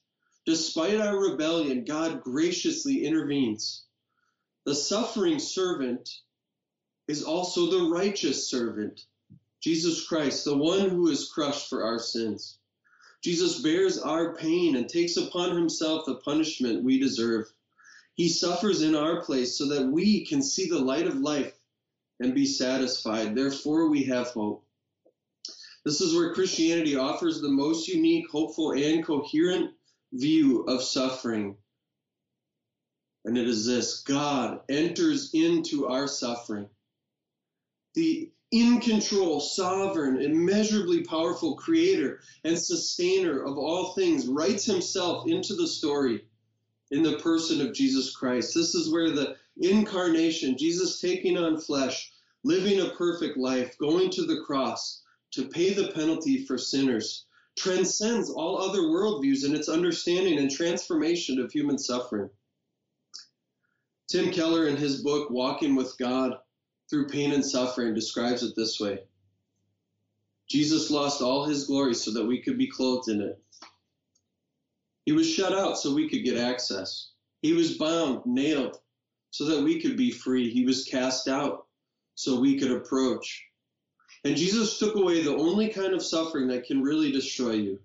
despite 0.46 1.00
our 1.00 1.18
rebellion, 1.18 1.84
God 1.84 2.22
graciously 2.22 3.04
intervenes. 3.04 3.84
The 4.64 4.74
suffering 4.74 5.38
servant 5.38 6.08
is 7.08 7.24
also 7.24 7.70
the 7.70 7.90
righteous 7.90 8.48
servant, 8.48 9.04
Jesus 9.60 10.06
Christ, 10.06 10.44
the 10.44 10.56
one 10.56 10.88
who 10.88 11.08
is 11.08 11.30
crushed 11.30 11.68
for 11.68 11.84
our 11.84 11.98
sins. 11.98 12.58
Jesus 13.22 13.60
bears 13.60 13.98
our 13.98 14.34
pain 14.36 14.76
and 14.76 14.88
takes 14.88 15.16
upon 15.16 15.56
himself 15.56 16.06
the 16.06 16.16
punishment 16.16 16.84
we 16.84 16.98
deserve. 16.98 17.52
He 18.14 18.28
suffers 18.28 18.82
in 18.82 18.94
our 18.94 19.22
place 19.22 19.56
so 19.56 19.68
that 19.68 19.86
we 19.86 20.26
can 20.26 20.42
see 20.42 20.68
the 20.68 20.78
light 20.78 21.06
of 21.06 21.16
life 21.16 21.58
and 22.20 22.34
be 22.34 22.46
satisfied. 22.46 23.34
Therefore, 23.34 23.88
we 23.88 24.04
have 24.04 24.28
hope. 24.28 24.64
This 25.84 26.00
is 26.00 26.14
where 26.14 26.34
Christianity 26.34 26.96
offers 26.96 27.40
the 27.40 27.48
most 27.48 27.88
unique, 27.88 28.28
hopeful, 28.30 28.72
and 28.72 29.04
coherent 29.04 29.74
view 30.12 30.64
of 30.64 30.82
suffering. 30.82 31.56
And 33.24 33.38
it 33.38 33.48
is 33.48 33.64
this 33.64 34.00
God 34.00 34.60
enters 34.68 35.30
into 35.32 35.86
our 35.86 36.06
suffering. 36.06 36.68
The 37.94 38.30
in 38.52 38.80
control, 38.80 39.40
sovereign, 39.40 40.20
immeasurably 40.20 41.04
powerful 41.04 41.54
creator 41.54 42.20
and 42.44 42.58
sustainer 42.58 43.42
of 43.44 43.56
all 43.56 43.92
things 43.92 44.26
writes 44.26 44.64
himself 44.64 45.28
into 45.28 45.54
the 45.54 45.68
story 45.68 46.24
in 46.90 47.02
the 47.02 47.18
person 47.18 47.60
of 47.60 47.74
Jesus 47.74 48.14
Christ. 48.14 48.54
This 48.54 48.74
is 48.74 48.92
where 48.92 49.10
the 49.10 49.36
incarnation, 49.58 50.56
Jesus 50.58 51.00
taking 51.00 51.36
on 51.36 51.60
flesh, 51.60 52.12
living 52.44 52.80
a 52.80 52.90
perfect 52.90 53.36
life, 53.36 53.76
going 53.78 54.10
to 54.10 54.24
the 54.24 54.42
cross 54.46 55.02
to 55.32 55.48
pay 55.48 55.72
the 55.72 55.92
penalty 55.92 56.44
for 56.44 56.58
sinners, 56.58 57.26
transcends 57.56 58.30
all 58.30 58.60
other 58.60 58.80
worldviews 58.80 59.44
in 59.44 59.54
its 59.54 59.68
understanding 59.68 60.38
and 60.38 60.50
transformation 60.50 61.38
of 61.38 61.52
human 61.52 61.78
suffering. 61.78 62.30
Tim 64.08 64.32
Keller, 64.32 64.66
in 64.66 64.76
his 64.76 65.02
book, 65.02 65.30
Walking 65.30 65.76
with 65.76 65.96
God 65.98 66.38
Through 66.88 67.08
Pain 67.08 67.32
and 67.32 67.44
Suffering, 67.44 67.94
describes 67.94 68.42
it 68.42 68.56
this 68.56 68.80
way 68.80 69.04
Jesus 70.48 70.90
lost 70.90 71.22
all 71.22 71.44
his 71.44 71.66
glory 71.66 71.94
so 71.94 72.12
that 72.12 72.26
we 72.26 72.42
could 72.42 72.58
be 72.58 72.66
clothed 72.66 73.08
in 73.08 73.20
it. 73.20 73.40
He 75.06 75.12
was 75.12 75.28
shut 75.28 75.52
out 75.52 75.78
so 75.78 75.94
we 75.94 76.08
could 76.08 76.24
get 76.24 76.36
access. 76.36 77.10
He 77.42 77.52
was 77.52 77.78
bound, 77.78 78.22
nailed, 78.26 78.76
so 79.30 79.44
that 79.46 79.62
we 79.62 79.80
could 79.80 79.96
be 79.96 80.10
free. 80.10 80.50
He 80.50 80.64
was 80.64 80.84
cast 80.84 81.28
out 81.28 81.66
so 82.14 82.40
we 82.40 82.58
could 82.58 82.70
approach. 82.70 83.44
And 84.24 84.36
Jesus 84.36 84.78
took 84.78 84.96
away 84.96 85.22
the 85.22 85.36
only 85.36 85.68
kind 85.68 85.94
of 85.94 86.04
suffering 86.04 86.48
that 86.48 86.64
can 86.64 86.82
really 86.82 87.10
destroy 87.10 87.52
you 87.52 87.80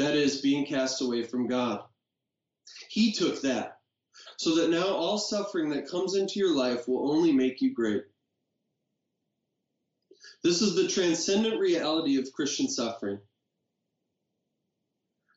that 0.00 0.16
is, 0.16 0.40
being 0.40 0.64
cast 0.66 1.02
away 1.02 1.22
from 1.22 1.46
God. 1.46 1.82
He 2.88 3.12
took 3.12 3.42
that 3.42 3.78
so 4.38 4.54
that 4.56 4.70
now 4.70 4.86
all 4.86 5.18
suffering 5.18 5.68
that 5.70 5.90
comes 5.90 6.14
into 6.14 6.38
your 6.38 6.54
life 6.54 6.88
will 6.88 7.12
only 7.12 7.32
make 7.32 7.60
you 7.60 7.74
great. 7.74 8.04
This 10.42 10.62
is 10.62 10.74
the 10.74 10.88
transcendent 10.88 11.60
reality 11.60 12.18
of 12.18 12.32
Christian 12.32 12.68
suffering. 12.68 13.18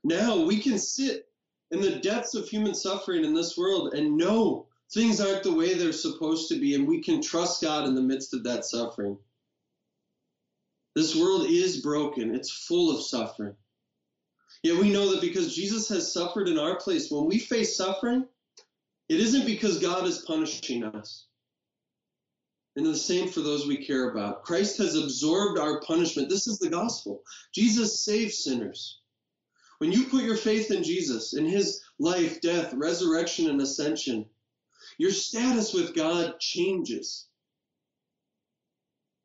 Now 0.03 0.43
we 0.43 0.59
can 0.59 0.77
sit 0.77 1.27
in 1.71 1.81
the 1.81 1.97
depths 1.97 2.35
of 2.35 2.47
human 2.47 2.75
suffering 2.75 3.23
in 3.23 3.33
this 3.33 3.57
world 3.57 3.93
and 3.93 4.17
know 4.17 4.67
things 4.91 5.19
aren't 5.19 5.43
the 5.43 5.53
way 5.53 5.73
they're 5.73 5.91
supposed 5.91 6.49
to 6.49 6.59
be, 6.59 6.75
and 6.75 6.87
we 6.87 7.01
can 7.01 7.21
trust 7.21 7.61
God 7.61 7.87
in 7.87 7.95
the 7.95 8.01
midst 8.01 8.33
of 8.33 8.43
that 8.43 8.65
suffering. 8.65 9.17
This 10.95 11.15
world 11.15 11.47
is 11.49 11.81
broken, 11.81 12.35
it's 12.35 12.51
full 12.51 12.95
of 12.95 13.03
suffering. 13.03 13.55
Yet 14.61 14.79
we 14.79 14.91
know 14.91 15.11
that 15.11 15.21
because 15.21 15.55
Jesus 15.55 15.89
has 15.89 16.13
suffered 16.13 16.47
in 16.47 16.59
our 16.59 16.75
place, 16.75 17.09
when 17.09 17.25
we 17.25 17.39
face 17.39 17.75
suffering, 17.75 18.25
it 19.09 19.19
isn't 19.19 19.45
because 19.45 19.79
God 19.79 20.05
is 20.05 20.19
punishing 20.19 20.83
us. 20.83 21.25
And 22.75 22.85
the 22.85 22.95
same 22.95 23.27
for 23.27 23.41
those 23.41 23.67
we 23.67 23.85
care 23.85 24.09
about. 24.09 24.43
Christ 24.43 24.77
has 24.77 24.95
absorbed 24.95 25.59
our 25.59 25.81
punishment. 25.81 26.29
This 26.29 26.47
is 26.47 26.59
the 26.59 26.69
gospel. 26.69 27.21
Jesus 27.53 27.99
saves 27.99 28.43
sinners. 28.43 28.99
When 29.83 29.91
you 29.91 30.05
put 30.05 30.23
your 30.23 30.37
faith 30.37 30.71
in 30.71 30.81
Jesus, 30.81 31.33
in 31.33 31.45
his 31.45 31.81
life, 31.99 32.39
death, 32.39 32.73
resurrection, 32.73 33.49
and 33.49 33.59
ascension, 33.59 34.25
your 34.97 35.11
status 35.11 35.73
with 35.73 35.93
God 35.93 36.39
changes. 36.39 37.27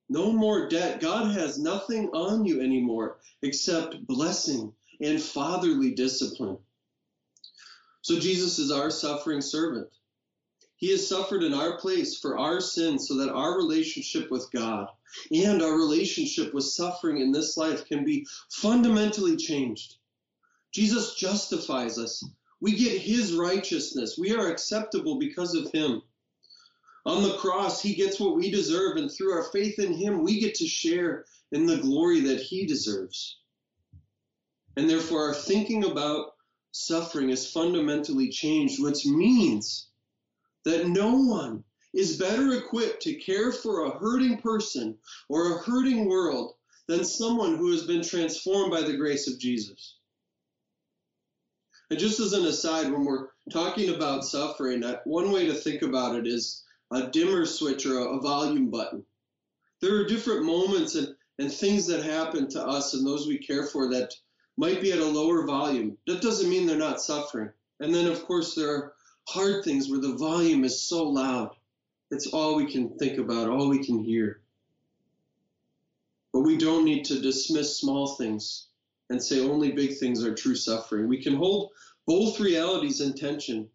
No 0.09 0.33
more 0.33 0.69
debt. 0.69 1.01
God 1.01 1.31
has 1.31 1.61
nothing 1.61 2.09
on 2.09 2.45
you 2.45 2.61
anymore 2.61 3.21
except 3.41 4.05
blessing 4.05 4.73
and 5.01 5.23
fatherly 5.23 5.93
discipline. 5.93 6.59
So 8.03 8.19
Jesus 8.19 8.59
is 8.59 8.73
our 8.73 8.91
suffering 8.91 9.43
servant. 9.43 9.87
He 10.75 10.91
has 10.91 11.07
suffered 11.07 11.45
in 11.45 11.55
our 11.55 11.79
place 11.79 12.19
for 12.19 12.37
our 12.37 12.61
sins 12.61 13.07
so 13.07 13.19
that 13.19 13.33
our 13.33 13.57
relationship 13.57 14.29
with 14.29 14.51
God 14.51 14.89
and 15.31 15.63
our 15.63 15.77
relationship 15.77 16.53
with 16.53 16.65
suffering 16.65 17.21
in 17.21 17.31
this 17.31 17.57
life 17.57 17.87
can 17.87 18.05
be 18.05 18.27
fundamentally 18.51 19.37
changed. 19.37 19.98
Jesus 20.73 21.15
justifies 21.15 21.99
us. 21.99 22.25
We 22.61 22.77
get 22.77 23.01
his 23.01 23.35
righteousness. 23.35 24.19
We 24.19 24.35
are 24.35 24.51
acceptable 24.51 25.19
because 25.19 25.55
of 25.55 25.71
him. 25.73 26.03
On 27.07 27.23
the 27.23 27.37
cross, 27.39 27.81
he 27.81 27.95
gets 27.95 28.21
what 28.21 28.37
we 28.37 28.51
deserve, 28.51 28.97
and 28.97 29.11
through 29.11 29.33
our 29.33 29.45
faith 29.45 29.79
in 29.79 29.95
him, 29.95 30.23
we 30.23 30.41
get 30.41 30.57
to 30.57 30.67
share 30.67 31.25
in 31.53 31.65
the 31.65 31.79
glory 31.79 32.21
that 32.21 32.41
he 32.41 32.67
deserves. 32.67 33.39
And 34.77 34.91
therefore, 34.91 35.29
our 35.29 35.35
thinking 35.35 35.85
about 35.85 36.35
suffering 36.73 37.31
is 37.31 37.51
fundamentally 37.51 38.29
changed, 38.29 38.83
which 38.83 39.07
means 39.07 39.89
that 40.65 40.89
no 40.89 41.17
one 41.17 41.65
is 41.95 42.19
better 42.19 42.53
equipped 42.53 43.03
to 43.03 43.15
care 43.15 43.53
for 43.53 43.87
a 43.87 43.99
hurting 43.99 44.39
person 44.41 44.99
or 45.29 45.53
a 45.53 45.59
hurting 45.63 46.09
world 46.09 46.55
than 46.87 47.05
someone 47.05 47.57
who 47.57 47.73
has 47.73 47.85
been 47.85 48.03
transformed 48.03 48.71
by 48.71 48.83
the 48.83 48.97
grace 48.97 49.27
of 49.29 49.39
Jesus. 49.39 49.98
And 51.91 51.99
just 51.99 52.21
as 52.21 52.35
an 52.35 52.45
aside, 52.45 52.93
when 52.93 53.05
we're 53.05 53.29
talking 53.51 53.95
about 53.95 54.25
suffering, 54.25 54.83
one 55.05 55.33
way 55.33 55.47
to 55.47 55.55
think 55.55 55.83
about 55.83 56.17
it 56.17 56.27
is 56.27 56.63
a 56.91 57.07
dimmer 57.07 57.47
switch 57.47 57.87
or 57.87 57.99
a, 57.99 58.21
volume 58.21 58.71
button. 58.71 59.05
There 59.81 59.97
are 59.97 60.05
different 60.05 60.45
moments 60.45 60.97
and, 60.97 61.15
and 61.39 61.51
things 61.51 61.87
that 61.87 62.03
happen 62.03 62.49
to 62.51 62.63
us 62.63 62.93
and 62.93 63.07
those 63.07 63.27
we 63.27 63.39
care 63.39 63.65
for 63.65 63.89
that 63.91 64.15
might 64.57 64.83
be 64.83 64.93
at 64.93 64.99
a 64.99 65.05
lower 65.05 65.47
volume. 65.47 65.97
That 66.07 66.21
doesn't 66.21 66.51
mean 66.51 66.67
they're 66.67 66.77
not 66.77 67.01
suffering. 67.01 67.51
And 67.81 67.95
then, 67.95 68.07
of 68.07 68.25
course, 68.25 68.55
there 68.55 68.71
are 68.71 68.93
hard 69.29 69.65
things 69.65 69.89
where 69.89 70.01
the 70.01 70.17
volume 70.17 70.65
is 70.65 70.83
so 70.83 71.09
loud. 71.09 71.55
It's 72.11 72.27
all 72.27 72.57
we 72.57 72.71
can 72.71 72.99
think 72.99 73.19
about, 73.19 73.49
all 73.49 73.69
we 73.69 73.85
can 73.85 74.03
hear. 74.03 74.41
But 76.33 76.41
we 76.41 76.59
don't 76.59 76.85
need 76.85 77.05
to 77.07 77.21
dismiss 77.21 77.79
small 77.79 78.15
things 78.17 78.68
and 79.11 79.23
say 79.23 79.41
only 79.41 79.73
big 79.73 79.97
things 79.97 80.25
are 80.25 80.35
true 80.35 80.55
suffering. 80.55 81.09
We 81.09 81.23
can 81.23 81.35
hold 81.35 81.71
both 82.07 82.41
realities 82.41 83.01
in 83.01 83.15
tension 83.15 83.69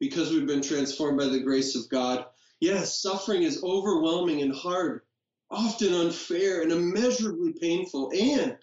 because 0.00 0.30
we've 0.30 0.46
been 0.46 0.62
transformed 0.62 1.18
by 1.18 1.26
the 1.26 1.40
grace 1.40 1.74
of 1.74 1.88
God. 1.88 2.26
Yes, 2.60 3.00
suffering 3.00 3.42
is 3.42 3.62
overwhelming 3.62 4.42
and 4.42 4.54
hard, 4.54 5.02
often 5.50 5.94
unfair 5.94 6.62
and 6.62 6.72
immeasurably 6.72 7.52
painful. 7.60 8.12
And 8.18 8.56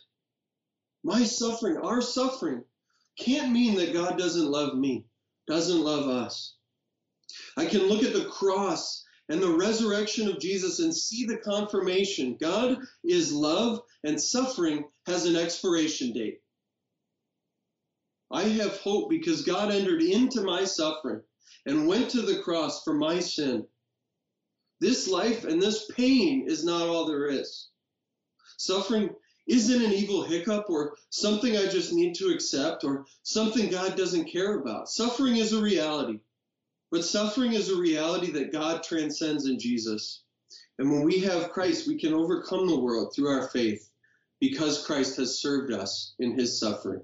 my 1.04 1.24
suffering, 1.24 1.78
our 1.78 2.02
suffering, 2.02 2.64
can't 3.18 3.52
mean 3.52 3.76
that 3.76 3.94
God 3.94 4.18
doesn't 4.18 4.52
love 4.52 4.78
me, 4.78 5.06
doesn't 5.48 5.82
love 5.82 6.08
us. 6.08 6.56
I 7.56 7.66
can 7.66 7.84
look 7.84 8.04
at 8.04 8.14
the 8.14 8.26
cross 8.26 9.05
and 9.30 9.42
the 9.42 9.56
resurrection 9.58 10.28
of 10.28 10.40
Jesus 10.40 10.80
and 10.80 10.96
see 10.96 11.26
the 11.26 11.38
confirmation. 11.38 12.38
God 12.40 12.78
is 13.04 13.32
love, 13.34 13.82
and 14.04 14.22
suffering 14.22 14.86
has 15.08 15.26
an 15.26 15.36
expiration 15.36 16.14
date. 16.14 16.42
I 18.32 18.44
have 18.44 18.78
hope 18.78 19.10
because 19.10 19.44
God 19.44 19.72
entered 19.72 20.02
into 20.02 20.42
my 20.42 20.66
suffering 20.66 21.22
and 21.66 21.88
went 21.88 22.10
to 22.12 22.22
the 22.22 22.40
cross 22.40 22.84
for 22.84 22.94
my 22.94 23.20
sin. 23.20 23.66
This 24.80 25.08
life 25.08 25.46
and 25.46 25.62
this 25.62 25.86
pain 25.92 26.46
is 26.48 26.66
not 26.66 26.88
all 26.88 27.06
there 27.06 27.28
is. 27.28 27.70
Suffering 28.58 29.10
isn't 29.48 29.84
an 29.84 29.94
evil 29.94 30.24
hiccup 30.24 30.70
or 30.70 30.96
something 31.10 31.56
I 31.56 31.68
just 31.68 31.94
need 31.94 32.16
to 32.16 32.30
accept 32.30 32.84
or 32.84 33.06
something 33.24 33.70
God 33.70 33.96
doesn't 33.96 34.32
care 34.32 34.60
about. 34.60 34.90
Suffering 34.90 35.38
is 35.38 35.54
a 35.54 35.62
reality. 35.62 36.20
But 36.96 37.04
suffering 37.04 37.52
is 37.52 37.70
a 37.70 37.76
reality 37.76 38.32
that 38.32 38.54
God 38.54 38.82
transcends 38.82 39.48
in 39.48 39.60
Jesus. 39.60 40.22
And 40.80 40.90
when 40.90 41.04
we 41.04 41.20
have 41.20 41.52
Christ, 41.52 41.90
we 41.90 42.00
can 42.00 42.14
overcome 42.14 42.68
the 42.68 42.80
world 42.80 43.14
through 43.14 43.28
our 43.28 43.50
faith 43.50 43.90
because 44.40 44.86
Christ 44.86 45.18
has 45.18 45.42
served 45.42 45.74
us 45.74 46.14
in 46.20 46.40
his 46.40 46.58
suffering. 46.58 47.02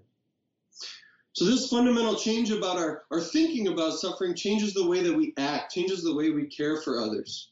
So, 1.33 1.43
this 1.43 1.67
fundamental 1.67 2.15
change 2.15 2.51
about 2.51 2.77
our, 2.77 3.03
our 3.11 3.19
thinking 3.19 3.67
about 3.67 3.99
suffering 3.99 4.33
changes 4.33 4.73
the 4.73 4.87
way 4.87 5.03
that 5.03 5.13
we 5.13 5.33
act, 5.35 5.73
changes 5.73 6.03
the 6.03 6.15
way 6.15 6.29
we 6.29 6.45
care 6.45 6.77
for 6.77 6.97
others. 6.97 7.49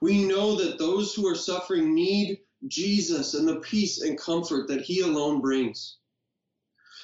We 0.00 0.24
know 0.24 0.54
that 0.54 0.78
those 0.78 1.12
who 1.12 1.26
are 1.26 1.34
suffering 1.34 1.92
need 1.92 2.38
Jesus 2.68 3.34
and 3.34 3.48
the 3.48 3.58
peace 3.58 4.00
and 4.00 4.16
comfort 4.16 4.68
that 4.68 4.82
he 4.82 5.00
alone 5.00 5.40
brings. 5.40 5.96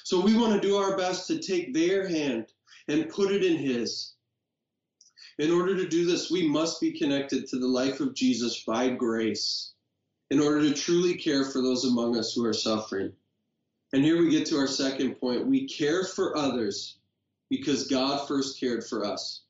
So, 0.04 0.20
we 0.20 0.36
want 0.36 0.52
to 0.52 0.64
do 0.68 0.76
our 0.76 0.96
best 0.96 1.26
to 1.26 1.40
take 1.40 1.74
their 1.74 2.06
hand 2.06 2.46
and 2.86 3.08
put 3.08 3.32
it 3.32 3.44
in 3.44 3.56
his 3.56 4.12
in 5.38 5.50
order 5.50 5.76
to 5.76 5.88
do 5.88 6.06
this, 6.06 6.30
we 6.30 6.48
must 6.48 6.80
be 6.80 6.92
connected 6.92 7.46
to 7.48 7.58
the 7.58 7.66
life 7.66 8.00
of 8.00 8.14
Jesus 8.14 8.62
by 8.62 8.88
grace 8.88 9.72
in 10.30 10.40
order 10.40 10.62
to 10.62 10.74
truly 10.74 11.14
care 11.14 11.44
for 11.44 11.60
those 11.60 11.84
among 11.84 12.16
us 12.16 12.32
who 12.32 12.44
are 12.44 12.54
suffering. 12.54 13.12
And 13.92 14.04
here 14.04 14.18
we 14.18 14.30
get 14.30 14.46
to 14.46 14.56
our 14.56 14.66
second 14.66 15.16
point. 15.16 15.46
We 15.46 15.68
care 15.68 16.04
for 16.04 16.36
others 16.36 16.98
because 17.50 17.86
God 17.86 18.26
first 18.26 18.58
cared 18.58 18.84
for 18.84 19.04
us. 19.04 19.42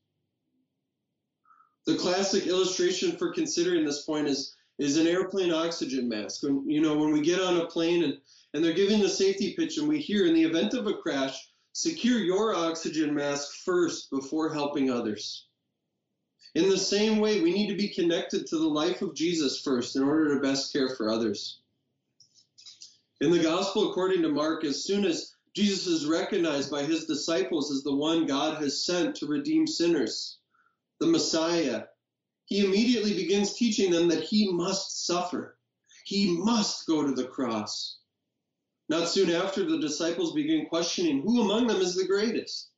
The 1.86 1.96
classic 1.96 2.46
illustration 2.46 3.16
for 3.16 3.32
considering 3.32 3.84
this 3.84 4.02
point 4.02 4.26
is, 4.26 4.56
is 4.78 4.98
an 4.98 5.06
airplane 5.06 5.52
oxygen 5.52 6.08
mask. 6.08 6.42
When, 6.42 6.68
you 6.68 6.80
know, 6.82 6.98
when 6.98 7.12
we 7.12 7.22
get 7.22 7.40
on 7.40 7.58
a 7.58 7.66
plane 7.66 8.02
and, 8.02 8.18
and 8.52 8.62
they're 8.62 8.72
giving 8.72 9.00
the 9.00 9.08
safety 9.08 9.54
pitch 9.54 9.78
and 9.78 9.88
we 9.88 10.00
hear 10.00 10.26
in 10.26 10.34
the 10.34 10.42
event 10.42 10.74
of 10.74 10.88
a 10.88 10.94
crash, 10.94 11.48
secure 11.72 12.18
your 12.18 12.54
oxygen 12.54 13.14
mask 13.14 13.64
first 13.64 14.10
before 14.10 14.52
helping 14.52 14.90
others. 14.90 15.45
In 16.56 16.70
the 16.70 16.78
same 16.78 17.18
way, 17.18 17.42
we 17.42 17.52
need 17.52 17.66
to 17.66 17.76
be 17.76 17.88
connected 17.88 18.46
to 18.46 18.56
the 18.56 18.66
life 18.66 19.02
of 19.02 19.14
Jesus 19.14 19.60
first 19.60 19.94
in 19.94 20.02
order 20.02 20.34
to 20.34 20.40
best 20.40 20.72
care 20.72 20.88
for 20.88 21.10
others. 21.10 21.60
In 23.20 23.30
the 23.30 23.42
gospel 23.42 23.90
according 23.90 24.22
to 24.22 24.30
Mark, 24.30 24.64
as 24.64 24.82
soon 24.82 25.04
as 25.04 25.34
Jesus 25.54 25.86
is 25.86 26.06
recognized 26.06 26.70
by 26.70 26.84
his 26.84 27.04
disciples 27.04 27.70
as 27.70 27.82
the 27.82 27.94
one 27.94 28.24
God 28.24 28.62
has 28.62 28.86
sent 28.86 29.16
to 29.16 29.26
redeem 29.26 29.66
sinners, 29.66 30.38
the 30.98 31.06
Messiah, 31.06 31.82
he 32.46 32.64
immediately 32.64 33.12
begins 33.12 33.52
teaching 33.52 33.90
them 33.90 34.08
that 34.08 34.24
he 34.24 34.50
must 34.50 35.04
suffer. 35.04 35.58
He 36.06 36.38
must 36.38 36.86
go 36.86 37.06
to 37.06 37.12
the 37.12 37.28
cross. 37.28 37.98
Not 38.88 39.10
soon 39.10 39.28
after, 39.28 39.62
the 39.62 39.78
disciples 39.78 40.32
begin 40.32 40.64
questioning 40.70 41.20
who 41.20 41.42
among 41.42 41.66
them 41.66 41.82
is 41.82 41.94
the 41.94 42.06
greatest. 42.06 42.70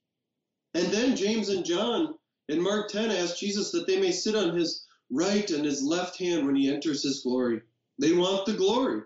And 0.74 0.88
then 0.88 1.14
James 1.14 1.48
and 1.48 1.64
John 1.64 2.17
in 2.48 2.62
Mark 2.62 2.90
10, 2.90 3.10
asks 3.10 3.38
Jesus 3.38 3.70
that 3.72 3.86
they 3.86 4.00
may 4.00 4.12
sit 4.12 4.34
on 4.34 4.56
his 4.56 4.86
right 5.10 5.50
and 5.50 5.64
his 5.64 5.82
left 5.82 6.18
hand 6.18 6.46
when 6.46 6.56
he 6.56 6.72
enters 6.72 7.02
his 7.02 7.22
glory. 7.22 7.62
They 7.98 8.12
want 8.12 8.46
the 8.46 8.54
glory. 8.54 9.02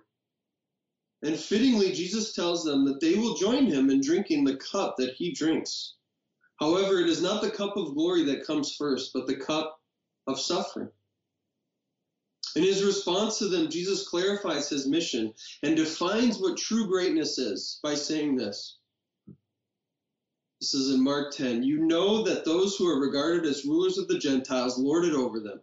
And 1.22 1.38
fittingly, 1.38 1.92
Jesus 1.92 2.32
tells 2.32 2.64
them 2.64 2.84
that 2.86 3.00
they 3.00 3.14
will 3.14 3.34
join 3.34 3.66
him 3.66 3.90
in 3.90 4.00
drinking 4.00 4.44
the 4.44 4.56
cup 4.56 4.96
that 4.98 5.14
he 5.14 5.32
drinks. 5.32 5.94
However, 6.58 6.98
it 6.98 7.08
is 7.08 7.22
not 7.22 7.42
the 7.42 7.50
cup 7.50 7.76
of 7.76 7.94
glory 7.94 8.24
that 8.24 8.46
comes 8.46 8.74
first, 8.76 9.12
but 9.12 9.26
the 9.26 9.36
cup 9.36 9.80
of 10.26 10.40
suffering. 10.40 10.90
In 12.54 12.62
his 12.62 12.84
response 12.84 13.38
to 13.38 13.48
them, 13.48 13.70
Jesus 13.70 14.08
clarifies 14.08 14.68
his 14.68 14.86
mission 14.86 15.32
and 15.62 15.76
defines 15.76 16.38
what 16.38 16.58
true 16.58 16.86
greatness 16.86 17.38
is 17.38 17.80
by 17.82 17.94
saying 17.94 18.36
this 18.36 18.76
this 20.62 20.74
is 20.74 20.94
in 20.94 21.02
Mark 21.02 21.34
10. 21.34 21.64
You 21.64 21.80
know 21.80 22.22
that 22.22 22.44
those 22.44 22.76
who 22.76 22.86
are 22.86 23.00
regarded 23.00 23.44
as 23.46 23.64
rulers 23.64 23.98
of 23.98 24.06
the 24.06 24.16
Gentiles 24.16 24.78
lord 24.78 25.04
it 25.04 25.12
over 25.12 25.40
them, 25.40 25.60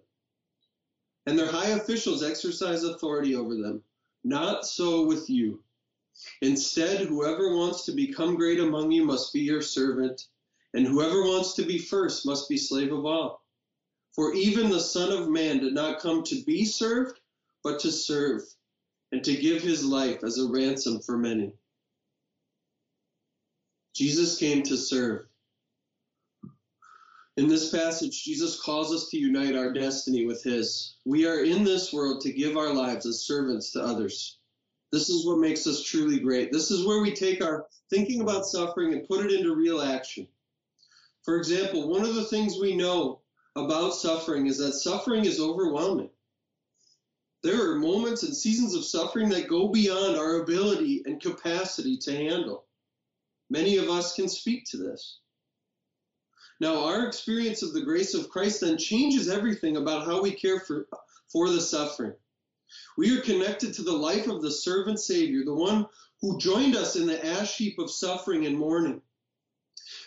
and 1.25 1.39
their 1.39 1.49
high 1.49 1.69
officials 1.69 2.21
exercise 2.21 2.83
authority 2.83 3.33
over 3.33 3.55
them. 3.55 3.81
Not 4.25 4.65
so 4.65 5.05
with 5.05 5.29
you. 5.29 5.63
Instead, 6.41 7.07
whoever 7.07 7.55
wants 7.55 7.85
to 7.85 7.93
become 7.93 8.35
great 8.35 8.59
among 8.59 8.91
you 8.91 9.05
must 9.05 9.31
be 9.31 9.39
your 9.39 9.61
servant, 9.61 10.27
and 10.73 10.85
whoever 10.85 11.23
wants 11.23 11.53
to 11.53 11.63
be 11.63 11.77
first 11.77 12.25
must 12.25 12.49
be 12.49 12.57
slave 12.57 12.91
of 12.91 13.05
all. 13.05 13.41
For 14.11 14.33
even 14.33 14.69
the 14.69 14.81
Son 14.81 15.13
of 15.13 15.29
Man 15.29 15.59
did 15.59 15.73
not 15.73 16.01
come 16.01 16.23
to 16.23 16.43
be 16.43 16.65
served, 16.65 17.17
but 17.63 17.79
to 17.79 17.91
serve, 17.93 18.41
and 19.13 19.23
to 19.23 19.33
give 19.33 19.61
his 19.61 19.85
life 19.85 20.25
as 20.25 20.37
a 20.37 20.49
ransom 20.49 20.99
for 20.99 21.17
many. 21.17 21.53
Jesus 23.93 24.37
came 24.37 24.63
to 24.63 24.77
serve. 24.77 25.25
In 27.37 27.47
this 27.47 27.69
passage, 27.69 28.23
Jesus 28.23 28.59
calls 28.59 28.93
us 28.93 29.09
to 29.09 29.17
unite 29.17 29.55
our 29.55 29.71
destiny 29.71 30.25
with 30.25 30.43
His. 30.43 30.95
We 31.05 31.25
are 31.25 31.43
in 31.43 31.63
this 31.63 31.93
world 31.93 32.21
to 32.21 32.33
give 32.33 32.57
our 32.57 32.73
lives 32.73 33.05
as 33.05 33.25
servants 33.25 33.71
to 33.71 33.81
others. 33.81 34.39
This 34.91 35.09
is 35.09 35.25
what 35.25 35.39
makes 35.39 35.65
us 35.67 35.83
truly 35.83 36.19
great. 36.19 36.51
This 36.51 36.71
is 36.71 36.85
where 36.85 37.01
we 37.01 37.13
take 37.13 37.43
our 37.43 37.67
thinking 37.89 38.21
about 38.21 38.45
suffering 38.45 38.93
and 38.93 39.07
put 39.07 39.25
it 39.25 39.31
into 39.31 39.55
real 39.55 39.81
action. 39.81 40.27
For 41.23 41.37
example, 41.37 41.87
one 41.87 42.03
of 42.03 42.15
the 42.15 42.25
things 42.25 42.57
we 42.59 42.75
know 42.75 43.21
about 43.55 43.93
suffering 43.93 44.47
is 44.47 44.57
that 44.57 44.73
suffering 44.73 45.25
is 45.25 45.39
overwhelming. 45.39 46.09
There 47.41 47.71
are 47.71 47.75
moments 47.75 48.23
and 48.23 48.35
seasons 48.35 48.75
of 48.75 48.83
suffering 48.83 49.29
that 49.29 49.47
go 49.47 49.69
beyond 49.69 50.17
our 50.17 50.41
ability 50.41 51.03
and 51.05 51.21
capacity 51.21 51.97
to 51.99 52.11
handle. 52.11 52.65
Many 53.49 53.77
of 53.77 53.89
us 53.89 54.13
can 54.13 54.29
speak 54.29 54.65
to 54.65 54.77
this. 54.77 55.19
Now, 56.59 56.83
our 56.85 57.07
experience 57.07 57.63
of 57.63 57.73
the 57.73 57.81
grace 57.81 58.13
of 58.13 58.29
Christ 58.29 58.61
then 58.61 58.77
changes 58.77 59.29
everything 59.29 59.77
about 59.77 60.05
how 60.05 60.21
we 60.21 60.31
care 60.31 60.59
for, 60.59 60.87
for 61.31 61.49
the 61.49 61.61
suffering. 61.61 62.13
We 62.97 63.17
are 63.17 63.21
connected 63.21 63.73
to 63.75 63.81
the 63.81 63.93
life 63.93 64.27
of 64.27 64.41
the 64.41 64.51
servant 64.51 64.99
Savior, 64.99 65.43
the 65.43 65.53
one 65.53 65.87
who 66.21 66.37
joined 66.37 66.75
us 66.75 66.95
in 66.95 67.07
the 67.07 67.25
ash 67.25 67.57
heap 67.57 67.79
of 67.79 67.89
suffering 67.89 68.45
and 68.45 68.57
mourning. 68.57 69.01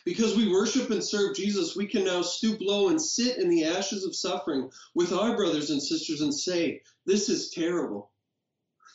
Because 0.04 0.36
we 0.36 0.48
worship 0.48 0.90
and 0.90 1.02
serve 1.02 1.34
Jesus, 1.34 1.74
we 1.74 1.86
can 1.86 2.04
now 2.04 2.22
stoop 2.22 2.60
low 2.60 2.88
and 2.88 3.00
sit 3.00 3.38
in 3.38 3.48
the 3.48 3.64
ashes 3.64 4.04
of 4.04 4.14
suffering 4.14 4.70
with 4.94 5.12
our 5.12 5.36
brothers 5.36 5.70
and 5.70 5.82
sisters 5.82 6.20
and 6.20 6.34
say, 6.34 6.82
This 7.04 7.28
is 7.28 7.50
terrible. 7.50 8.12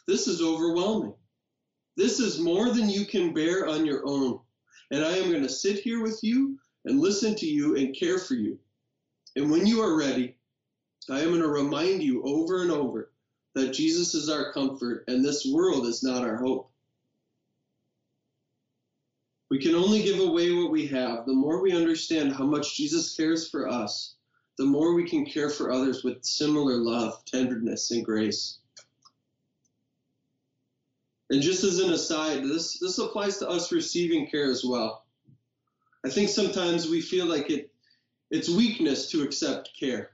This 0.06 0.28
is 0.28 0.42
overwhelming. 0.42 1.16
This 1.98 2.20
is 2.20 2.40
more 2.40 2.70
than 2.70 2.90
you 2.90 3.06
can 3.06 3.34
bear 3.34 3.68
on 3.68 3.84
your 3.84 4.06
own. 4.06 4.40
And 4.92 5.04
I 5.04 5.18
am 5.18 5.32
going 5.32 5.44
to 5.44 5.50
sit 5.50 5.80
here 5.80 6.02
with 6.02 6.20
you 6.22 6.60
and 6.86 7.00
listen 7.00 7.36
to 7.36 7.48
you 7.48 7.76
and 7.76 7.98
care 7.98 8.20
for 8.20 8.36
you. 8.36 8.60
And 9.36 9.50
when 9.50 9.66
you 9.66 9.82
are 9.82 9.98
ready, 9.98 10.38
I 11.10 11.22
am 11.22 11.30
going 11.30 11.42
to 11.42 11.48
remind 11.48 12.04
you 12.04 12.24
over 12.24 12.62
and 12.62 12.72
over 12.72 13.12
that 13.56 13.74
Jesus 13.74 14.14
is 14.14 14.30
our 14.30 14.54
comfort 14.54 15.06
and 15.08 15.26
this 15.26 15.46
world 15.46 15.88
is 15.88 16.04
not 16.04 16.24
our 16.24 16.38
hope. 16.38 16.70
We 19.50 19.58
can 19.58 19.74
only 19.74 20.04
give 20.04 20.20
away 20.20 20.54
what 20.54 20.72
we 20.72 20.86
have. 20.88 21.26
The 21.26 21.34
more 21.34 21.62
we 21.62 21.72
understand 21.72 22.34
how 22.34 22.46
much 22.46 22.78
Jesus 22.78 23.16
cares 23.16 23.50
for 23.50 23.68
us, 23.68 24.16
the 24.58 24.66
more 24.66 24.94
we 24.94 25.10
can 25.10 25.26
care 25.26 25.50
for 25.50 25.72
others 25.72 26.04
with 26.04 26.24
similar 26.24 26.76
love, 26.76 27.26
tenderness, 27.26 27.90
and 27.90 28.06
grace. 28.06 28.60
And 31.30 31.42
just 31.42 31.64
as 31.64 31.80
an 31.80 31.92
aside, 31.92 32.44
this, 32.44 32.80
this 32.80 32.98
applies 33.00 33.38
to 33.38 33.50
us 33.50 33.72
receiving 33.72 34.28
care 34.28 34.50
as 34.50 34.64
well. 34.64 35.06
I 36.06 36.10
think 36.10 36.30
sometimes 36.30 36.90
we 36.90 37.02
feel 37.02 37.26
like 37.26 37.50
it 37.50 37.72
it's 38.30 38.50
weakness 38.50 39.10
to 39.12 39.24
accept 39.24 39.72
care. 39.80 40.12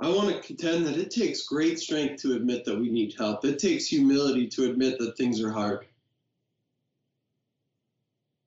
I 0.00 0.08
want 0.08 0.30
to 0.30 0.42
contend 0.42 0.86
that 0.86 0.96
it 0.96 1.10
takes 1.10 1.46
great 1.46 1.78
strength 1.78 2.22
to 2.22 2.34
admit 2.34 2.64
that 2.64 2.78
we 2.78 2.90
need 2.90 3.14
help. 3.16 3.44
It 3.44 3.58
takes 3.58 3.86
humility 3.86 4.46
to 4.48 4.70
admit 4.70 4.98
that 4.98 5.16
things 5.16 5.40
are 5.42 5.50
hard. 5.50 5.86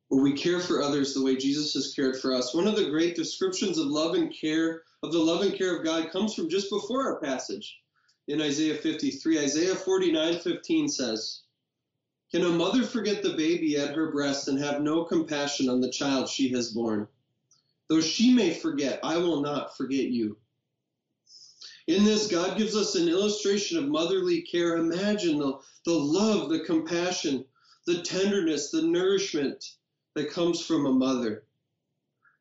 But 0.10 0.18
we 0.18 0.34
care 0.34 0.60
for 0.60 0.82
others 0.82 1.14
the 1.14 1.24
way 1.24 1.38
Jesus 1.38 1.74
has 1.74 1.94
cared 1.94 2.20
for 2.20 2.34
us. 2.34 2.54
One 2.54 2.68
of 2.68 2.76
the 2.76 2.90
great 2.90 3.16
descriptions 3.16 3.78
of 3.78 3.88
love 3.88 4.16
and 4.16 4.34
care, 4.34 4.84
of 5.04 5.14
the 5.14 5.20
love 5.20 5.42
and 5.42 5.54
care 5.54 5.78
of 5.78 5.86
God, 5.86 6.12
comes 6.12 6.34
from 6.34 6.50
just 6.50 6.70
before 6.70 7.04
our 7.04 7.20
passage 7.20 7.81
in 8.32 8.42
Isaiah 8.42 8.76
53. 8.76 9.40
Isaiah 9.40 9.76
49:15 9.76 10.90
says, 10.90 11.42
Can 12.32 12.44
a 12.44 12.50
mother 12.50 12.82
forget 12.82 13.22
the 13.22 13.34
baby 13.34 13.76
at 13.76 13.94
her 13.94 14.10
breast 14.10 14.48
and 14.48 14.58
have 14.58 14.82
no 14.82 15.04
compassion 15.04 15.68
on 15.68 15.82
the 15.82 15.92
child 15.92 16.30
she 16.30 16.48
has 16.54 16.72
borne? 16.72 17.10
Though 17.90 18.00
she 18.00 18.34
may 18.34 18.54
forget, 18.54 19.02
I 19.04 19.18
will 19.18 19.42
not 19.42 19.76
forget 19.76 20.06
you. 20.06 20.38
In 21.88 22.06
this, 22.06 22.28
God 22.28 22.58
gives 22.58 22.74
us 22.74 22.96
an 22.96 23.10
illustration 23.10 23.78
of 23.78 23.90
motherly 23.90 24.44
care. 24.44 24.78
Imagine 24.78 25.38
the, 25.38 25.60
the 25.84 25.94
love, 25.94 26.50
the 26.50 26.62
compassion, 26.62 27.44
the 27.86 28.02
tenderness, 28.02 28.72
the 28.72 28.84
nourishment 28.84 29.62
that 30.16 30.32
comes 30.32 30.66
from 30.66 30.86
a 30.86 30.94
mother. 30.94 31.44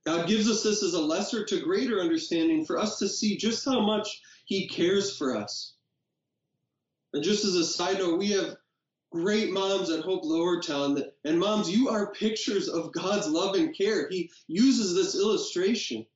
God 0.06 0.28
gives 0.28 0.48
us 0.48 0.62
this 0.62 0.84
as 0.84 0.94
a 0.94 1.00
lesser 1.00 1.44
to 1.46 1.60
greater 1.60 2.00
understanding 2.00 2.64
for 2.64 2.78
us 2.78 3.00
to 3.00 3.08
see 3.08 3.36
just 3.36 3.64
how 3.64 3.80
much 3.80 4.22
He 4.44 4.68
cares 4.68 5.16
for 5.16 5.36
us. 5.36 5.74
And 7.12 7.24
just 7.24 7.44
as 7.44 7.54
a 7.54 7.64
side 7.64 7.98
note, 7.98 8.18
we 8.18 8.30
have 8.30 8.56
great 9.10 9.50
moms 9.50 9.90
at 9.90 10.04
Hope 10.04 10.24
Lower 10.24 10.56
Lowertown. 10.58 11.02
And 11.24 11.40
moms, 11.40 11.68
you 11.68 11.88
are 11.88 12.12
pictures 12.12 12.68
of 12.68 12.92
God's 12.92 13.26
love 13.26 13.56
and 13.56 13.76
care. 13.76 14.08
He 14.08 14.30
uses 14.46 14.94
this 14.94 15.16
illustration 15.16 16.06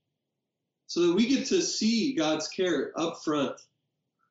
so 0.86 1.06
that 1.06 1.14
we 1.14 1.26
get 1.26 1.46
to 1.46 1.60
see 1.60 2.14
God's 2.14 2.46
care 2.46 2.92
up 2.96 3.24
front, 3.24 3.60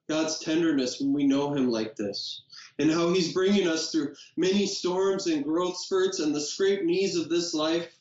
God's 0.07 0.39
tenderness 0.39 1.01
when 1.01 1.11
we 1.11 1.27
know 1.27 1.53
Him 1.53 1.69
like 1.69 1.97
this, 1.97 2.43
and 2.79 2.89
how 2.89 3.11
He's 3.11 3.33
bringing 3.33 3.67
us 3.67 3.91
through 3.91 4.15
many 4.37 4.65
storms 4.65 5.27
and 5.27 5.43
growth 5.43 5.77
spurts 5.77 6.19
and 6.19 6.33
the 6.33 6.39
scraped 6.39 6.85
knees 6.85 7.17
of 7.17 7.27
this 7.27 7.53
life. 7.53 7.93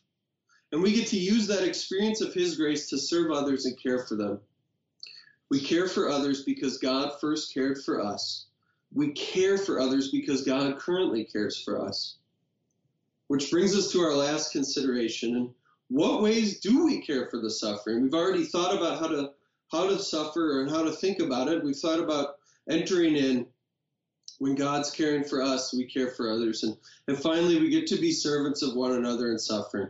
And 0.70 0.83
we 0.83 0.92
get 0.92 1.09
to 1.09 1.18
use 1.18 1.48
that 1.48 1.64
experience 1.66 2.20
of 2.20 2.33
His 2.33 2.57
grace 2.57 2.88
to 2.90 2.98
serve 2.98 3.33
others 3.33 3.66
and 3.66 3.77
care 3.83 4.07
for 4.07 4.14
them. 4.14 4.40
We 5.51 5.61
care 5.61 5.88
for 5.88 6.09
others 6.09 6.44
because 6.44 6.79
God 6.79 7.20
first 7.20 7.53
cared 7.53 7.83
for 7.83 8.01
us 8.01 8.46
we 8.94 9.12
care 9.12 9.59
for 9.59 9.81
others 9.81 10.11
because 10.11 10.42
God 10.42 10.78
currently 10.78 11.24
cares 11.24 11.59
for 11.59 11.81
us. 11.81 12.16
Which 13.28 13.50
brings 13.50 13.76
us 13.76 13.90
to 13.92 14.00
our 14.00 14.14
last 14.14 14.52
consideration. 14.52 15.37
And 15.37 15.50
what 15.88 16.22
ways 16.22 16.61
do 16.61 16.85
we 16.85 17.00
care 17.00 17.28
for 17.31 17.38
the 17.38 17.50
suffering? 17.50 18.02
We've 18.02 18.14
already 18.14 18.44
thought 18.44 18.76
about 18.76 18.98
how 18.98 19.09
to 19.09 19.31
how 19.70 19.88
to 19.88 19.98
suffer 19.98 20.61
and 20.61 20.70
how 20.70 20.83
to 20.83 20.92
think 20.92 21.20
about 21.20 21.48
it. 21.48 21.64
We've 21.64 21.74
thought 21.74 21.98
about 21.98 22.37
entering 22.68 23.16
in 23.16 23.46
when 24.38 24.55
God's 24.55 24.90
caring 24.90 25.24
for 25.24 25.40
us, 25.40 25.72
we 25.72 25.85
care 25.85 26.11
for 26.11 26.31
others. 26.31 26.62
And, 26.62 26.76
and 27.09 27.16
finally, 27.16 27.59
we 27.59 27.70
get 27.70 27.87
to 27.87 27.96
be 27.96 28.12
servants 28.12 28.62
of 28.62 28.74
one 28.74 28.92
another 28.92 29.31
in 29.31 29.38
suffering. 29.38 29.88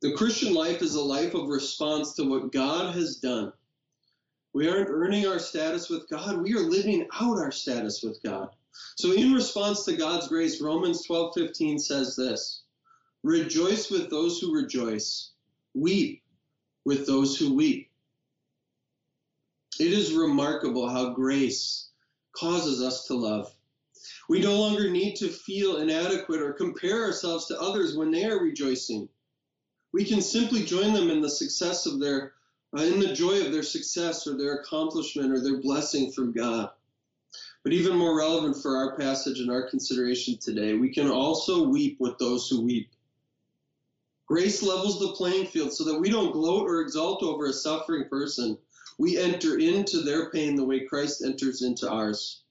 The 0.00 0.14
Christian 0.14 0.54
life 0.54 0.80
is 0.80 0.94
a 0.94 1.00
life 1.00 1.34
of 1.34 1.48
response 1.48 2.14
to 2.14 2.24
what 2.24 2.52
God 2.52 2.94
has 2.94 3.16
done 3.16 3.52
we 4.52 4.68
aren't 4.68 4.90
earning 4.90 5.26
our 5.26 5.38
status 5.38 5.88
with 5.88 6.08
God. 6.08 6.42
We 6.42 6.54
are 6.54 6.60
living 6.60 7.08
out 7.12 7.38
our 7.38 7.52
status 7.52 8.02
with 8.02 8.22
God. 8.22 8.50
So 8.96 9.12
in 9.12 9.32
response 9.32 9.84
to 9.84 9.96
God's 9.96 10.28
grace, 10.28 10.60
Romans 10.60 11.06
12:15 11.06 11.80
says 11.80 12.16
this: 12.16 12.62
Rejoice 13.22 13.90
with 13.90 14.10
those 14.10 14.38
who 14.38 14.54
rejoice, 14.54 15.30
weep 15.74 16.22
with 16.84 17.06
those 17.06 17.36
who 17.36 17.54
weep. 17.54 17.90
It 19.78 19.92
is 19.92 20.12
remarkable 20.12 20.88
how 20.88 21.10
grace 21.10 21.88
causes 22.32 22.82
us 22.82 23.06
to 23.06 23.14
love. 23.14 23.54
We 24.28 24.40
no 24.40 24.58
longer 24.58 24.90
need 24.90 25.16
to 25.16 25.28
feel 25.28 25.76
inadequate 25.76 26.40
or 26.40 26.52
compare 26.52 27.04
ourselves 27.04 27.46
to 27.46 27.60
others 27.60 27.96
when 27.96 28.10
they 28.10 28.24
are 28.24 28.38
rejoicing. 28.38 29.08
We 29.92 30.04
can 30.04 30.22
simply 30.22 30.64
join 30.64 30.92
them 30.92 31.10
in 31.10 31.20
the 31.20 31.30
success 31.30 31.86
of 31.86 32.00
their 32.00 32.34
in 32.78 33.00
the 33.00 33.12
joy 33.12 33.44
of 33.44 33.52
their 33.52 33.62
success 33.62 34.26
or 34.26 34.36
their 34.36 34.54
accomplishment 34.54 35.32
or 35.32 35.40
their 35.40 35.60
blessing 35.60 36.10
from 36.10 36.32
God. 36.32 36.70
But 37.62 37.72
even 37.72 37.96
more 37.96 38.16
relevant 38.16 38.60
for 38.60 38.76
our 38.76 38.96
passage 38.96 39.40
and 39.40 39.50
our 39.50 39.68
consideration 39.68 40.38
today, 40.38 40.74
we 40.74 40.92
can 40.92 41.08
also 41.08 41.68
weep 41.68 41.96
with 42.00 42.18
those 42.18 42.48
who 42.48 42.62
weep. 42.62 42.90
Grace 44.26 44.62
levels 44.62 44.98
the 44.98 45.12
playing 45.12 45.46
field 45.46 45.72
so 45.72 45.84
that 45.84 45.98
we 45.98 46.08
don't 46.08 46.32
gloat 46.32 46.68
or 46.68 46.80
exult 46.80 47.22
over 47.22 47.46
a 47.46 47.52
suffering 47.52 48.08
person. 48.08 48.56
We 48.98 49.18
enter 49.18 49.58
into 49.58 50.00
their 50.00 50.30
pain 50.30 50.56
the 50.56 50.64
way 50.64 50.80
Christ 50.80 51.22
enters 51.22 51.62
into 51.62 51.88
ours. 51.88 52.42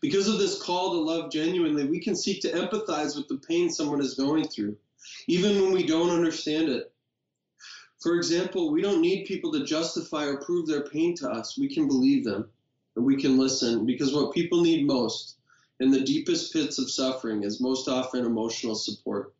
Because 0.00 0.28
of 0.28 0.38
this 0.38 0.60
call 0.60 0.92
to 0.92 0.98
love 0.98 1.30
genuinely, 1.30 1.84
we 1.84 2.00
can 2.00 2.16
seek 2.16 2.40
to 2.42 2.52
empathize 2.52 3.16
with 3.16 3.28
the 3.28 3.40
pain 3.48 3.70
someone 3.70 4.00
is 4.00 4.14
going 4.14 4.48
through, 4.48 4.76
even 5.26 5.60
when 5.60 5.72
we 5.72 5.86
don't 5.86 6.10
understand 6.10 6.68
it. 6.68 6.92
For 8.00 8.16
example, 8.16 8.70
we 8.70 8.82
don't 8.82 9.00
need 9.00 9.26
people 9.26 9.52
to 9.52 9.64
justify 9.64 10.26
or 10.26 10.36
prove 10.36 10.66
their 10.66 10.82
pain 10.82 11.14
to 11.16 11.30
us. 11.30 11.58
We 11.58 11.72
can 11.72 11.86
believe 11.86 12.24
them 12.24 12.48
and 12.94 13.04
we 13.04 13.20
can 13.20 13.38
listen 13.38 13.86
because 13.86 14.14
what 14.14 14.34
people 14.34 14.62
need 14.62 14.86
most 14.86 15.36
in 15.80 15.90
the 15.90 16.00
deepest 16.00 16.52
pits 16.52 16.78
of 16.78 16.90
suffering 16.90 17.42
is 17.42 17.60
most 17.60 17.88
often 17.88 18.24
emotional 18.24 18.74
support. 18.74 19.34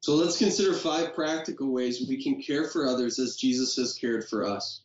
So 0.00 0.14
let's 0.14 0.38
consider 0.38 0.72
five 0.72 1.14
practical 1.14 1.70
ways 1.72 2.06
we 2.08 2.22
can 2.22 2.40
care 2.40 2.64
for 2.64 2.86
others 2.86 3.18
as 3.18 3.36
Jesus 3.36 3.76
has 3.76 3.94
cared 3.94 4.28
for 4.28 4.44
us. 4.44 4.82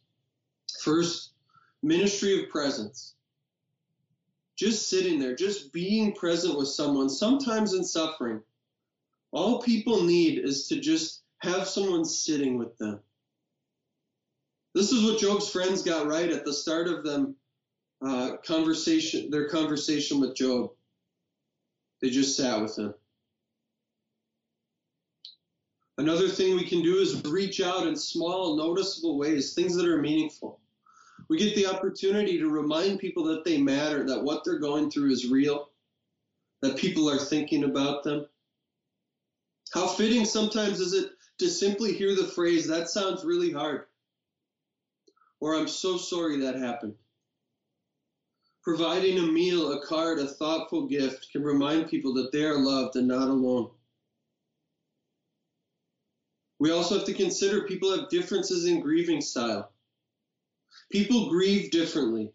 First, 0.82 1.32
ministry 1.82 2.44
of 2.44 2.50
presence. 2.50 3.14
Just 4.56 4.90
sitting 4.90 5.20
there, 5.20 5.36
just 5.36 5.72
being 5.72 6.14
present 6.14 6.58
with 6.58 6.68
someone, 6.68 7.10
sometimes 7.10 7.74
in 7.74 7.84
suffering. 7.84 8.42
All 9.32 9.62
people 9.62 10.04
need 10.04 10.40
is 10.40 10.68
to 10.68 10.80
just 10.80 11.23
have 11.44 11.68
someone 11.68 12.06
sitting 12.06 12.58
with 12.58 12.78
them. 12.78 13.00
This 14.74 14.92
is 14.92 15.04
what 15.04 15.20
Job's 15.20 15.50
friends 15.50 15.84
got 15.84 16.08
right 16.08 16.32
at 16.32 16.46
the 16.46 16.54
start 16.54 16.88
of 16.88 17.04
them 17.04 17.36
uh, 18.06 18.38
conversation, 18.46 19.30
their 19.30 19.50
conversation 19.50 20.20
with 20.20 20.36
Job. 20.36 20.72
They 22.02 22.10
just 22.10 22.36
sat 22.36 22.62
with 22.62 22.78
him. 22.78 22.94
Another 25.98 26.28
thing 26.28 26.56
we 26.56 26.66
can 26.66 26.82
do 26.82 26.96
is 26.96 27.22
reach 27.26 27.62
out 27.62 27.88
in 27.88 27.96
small, 27.96 28.58
noticeable 28.58 29.18
ways, 29.18 29.54
things 29.54 29.76
that 29.76 29.88
are 29.88 30.02
meaningful. 30.02 30.60
We 31.30 31.38
get 31.38 31.56
the 31.56 31.68
opportunity 31.68 32.40
to 32.40 32.50
remind 32.50 33.00
people 33.00 33.24
that 33.26 33.44
they 33.44 33.62
matter, 33.62 34.06
that 34.08 34.24
what 34.24 34.44
they're 34.44 34.60
going 34.60 34.90
through 34.90 35.12
is 35.12 35.30
real, 35.30 35.70
that 36.62 36.78
people 36.78 37.10
are 37.10 37.20
thinking 37.20 37.66
about 37.66 38.04
them. 38.04 38.26
How 39.74 39.88
fitting 39.88 40.26
sometimes 40.26 40.80
is 40.80 40.94
it 40.94 41.12
to 41.44 41.50
simply 41.50 41.94
hear 41.94 42.16
the 42.16 42.28
phrase, 42.28 42.68
that 42.68 42.90
sounds 42.90 43.26
really 43.26 43.52
hard, 43.52 43.86
or 45.42 45.56
I'm 45.56 45.68
so 45.68 45.98
sorry 45.98 46.40
that 46.40 46.56
happened. 46.56 46.96
Providing 48.64 49.20
a 49.20 49.24
meal, 49.24 49.74
a 49.74 49.86
card, 49.86 50.20
a 50.20 50.28
thoughtful 50.28 50.88
gift 50.88 51.28
can 51.34 51.44
remind 51.44 51.90
people 51.90 52.14
that 52.14 52.32
they 52.32 52.46
are 52.46 52.58
loved 52.58 52.96
and 52.96 53.10
not 53.10 53.28
alone. 53.28 53.70
We 56.60 56.72
also 56.72 56.96
have 56.96 57.06
to 57.08 57.14
consider 57.14 57.64
people 57.64 57.92
have 57.92 58.08
differences 58.08 58.66
in 58.66 58.80
grieving 58.80 59.20
style. 59.20 59.70
People 60.92 61.30
grieve 61.30 61.72
differently. 61.72 62.32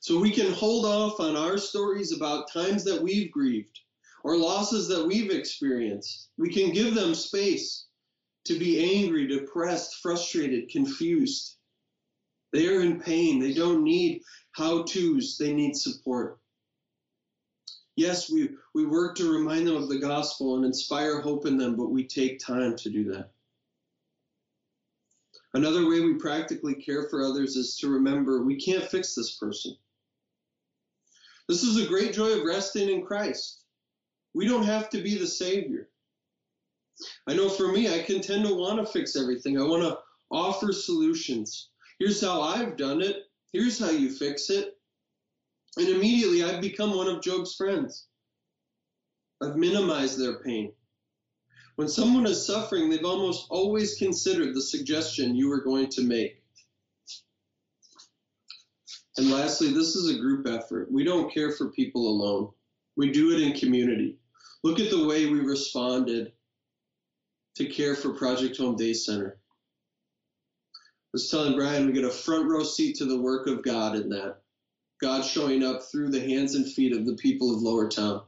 So 0.00 0.18
we 0.18 0.32
can 0.32 0.52
hold 0.52 0.84
off 0.84 1.20
on 1.20 1.36
our 1.36 1.58
stories 1.58 2.12
about 2.12 2.50
times 2.52 2.82
that 2.84 3.00
we've 3.00 3.30
grieved 3.30 3.80
or 4.24 4.36
losses 4.36 4.88
that 4.88 5.06
we've 5.06 5.30
experienced. 5.30 6.30
We 6.36 6.52
can 6.52 6.72
give 6.72 6.96
them 6.96 7.14
space 7.14 7.85
to 8.46 8.58
be 8.58 9.02
angry, 9.02 9.26
depressed, 9.26 9.96
frustrated, 9.96 10.68
confused. 10.68 11.56
They 12.52 12.68
are 12.68 12.80
in 12.80 13.00
pain. 13.00 13.38
They 13.38 13.52
don't 13.52 13.82
need 13.82 14.22
how 14.52 14.84
to's, 14.84 15.36
they 15.38 15.52
need 15.52 15.76
support. 15.76 16.38
Yes, 17.96 18.30
we, 18.30 18.50
we 18.74 18.86
work 18.86 19.16
to 19.16 19.32
remind 19.32 19.66
them 19.66 19.76
of 19.76 19.88
the 19.88 19.98
gospel 19.98 20.56
and 20.56 20.64
inspire 20.64 21.20
hope 21.20 21.46
in 21.46 21.56
them, 21.56 21.76
but 21.76 21.90
we 21.90 22.06
take 22.06 22.38
time 22.38 22.76
to 22.76 22.90
do 22.90 23.04
that. 23.12 23.30
Another 25.54 25.88
way 25.88 26.00
we 26.00 26.14
practically 26.14 26.74
care 26.74 27.08
for 27.08 27.22
others 27.22 27.56
is 27.56 27.78
to 27.78 27.88
remember 27.88 28.42
we 28.42 28.60
can't 28.60 28.84
fix 28.84 29.14
this 29.14 29.36
person. 29.36 29.74
This 31.48 31.62
is 31.62 31.82
a 31.82 31.88
great 31.88 32.12
joy 32.12 32.38
of 32.38 32.44
resting 32.44 32.90
in 32.90 33.06
Christ. 33.06 33.62
We 34.34 34.46
don't 34.46 34.64
have 34.64 34.90
to 34.90 35.02
be 35.02 35.16
the 35.16 35.26
Savior. 35.26 35.88
I 37.28 37.34
know 37.34 37.48
for 37.48 37.68
me, 37.68 37.92
I 37.92 38.02
can 38.02 38.20
tend 38.20 38.46
to 38.46 38.54
want 38.54 38.78
to 38.78 38.90
fix 38.90 39.16
everything. 39.16 39.58
I 39.58 39.64
want 39.64 39.82
to 39.82 39.98
offer 40.30 40.72
solutions. 40.72 41.70
Here's 41.98 42.20
how 42.20 42.40
I've 42.40 42.76
done 42.76 43.02
it. 43.02 43.24
Here's 43.52 43.78
how 43.78 43.90
you 43.90 44.10
fix 44.10 44.50
it. 44.50 44.78
And 45.76 45.88
immediately 45.88 46.42
I've 46.42 46.60
become 46.60 46.96
one 46.96 47.08
of 47.08 47.22
Job's 47.22 47.54
friends. 47.54 48.06
I've 49.42 49.56
minimized 49.56 50.18
their 50.18 50.40
pain. 50.40 50.72
When 51.76 51.88
someone 51.88 52.26
is 52.26 52.44
suffering, 52.44 52.88
they've 52.88 53.04
almost 53.04 53.46
always 53.50 53.98
considered 53.98 54.54
the 54.54 54.62
suggestion 54.62 55.36
you 55.36 55.48
were 55.50 55.60
going 55.60 55.90
to 55.90 56.02
make. 56.02 56.42
And 59.18 59.30
lastly, 59.30 59.72
this 59.72 59.94
is 59.94 60.10
a 60.10 60.18
group 60.18 60.46
effort. 60.46 60.90
We 60.90 61.04
don't 61.04 61.32
care 61.32 61.52
for 61.52 61.70
people 61.70 62.08
alone. 62.08 62.50
We 62.96 63.10
do 63.10 63.32
it 63.32 63.42
in 63.42 63.58
community. 63.58 64.18
Look 64.62 64.80
at 64.80 64.90
the 64.90 65.06
way 65.06 65.26
we 65.26 65.40
responded 65.40 66.32
to 67.56 67.64
care 67.64 67.94
for 67.96 68.10
Project 68.10 68.58
Home 68.58 68.76
Day 68.76 68.92
Center. 68.92 69.38
I 70.78 71.08
was 71.12 71.30
telling 71.30 71.56
Brian 71.56 71.86
we 71.86 71.92
get 71.92 72.04
a 72.04 72.10
front 72.10 72.48
row 72.48 72.62
seat 72.62 72.96
to 72.96 73.06
the 73.06 73.20
work 73.20 73.46
of 73.46 73.62
God 73.62 73.96
in 73.96 74.10
that. 74.10 74.36
God 75.00 75.24
showing 75.24 75.62
up 75.62 75.82
through 75.82 76.10
the 76.10 76.20
hands 76.20 76.54
and 76.54 76.70
feet 76.70 76.94
of 76.94 77.06
the 77.06 77.16
people 77.16 77.54
of 77.54 77.62
Lowertown. 77.62 78.24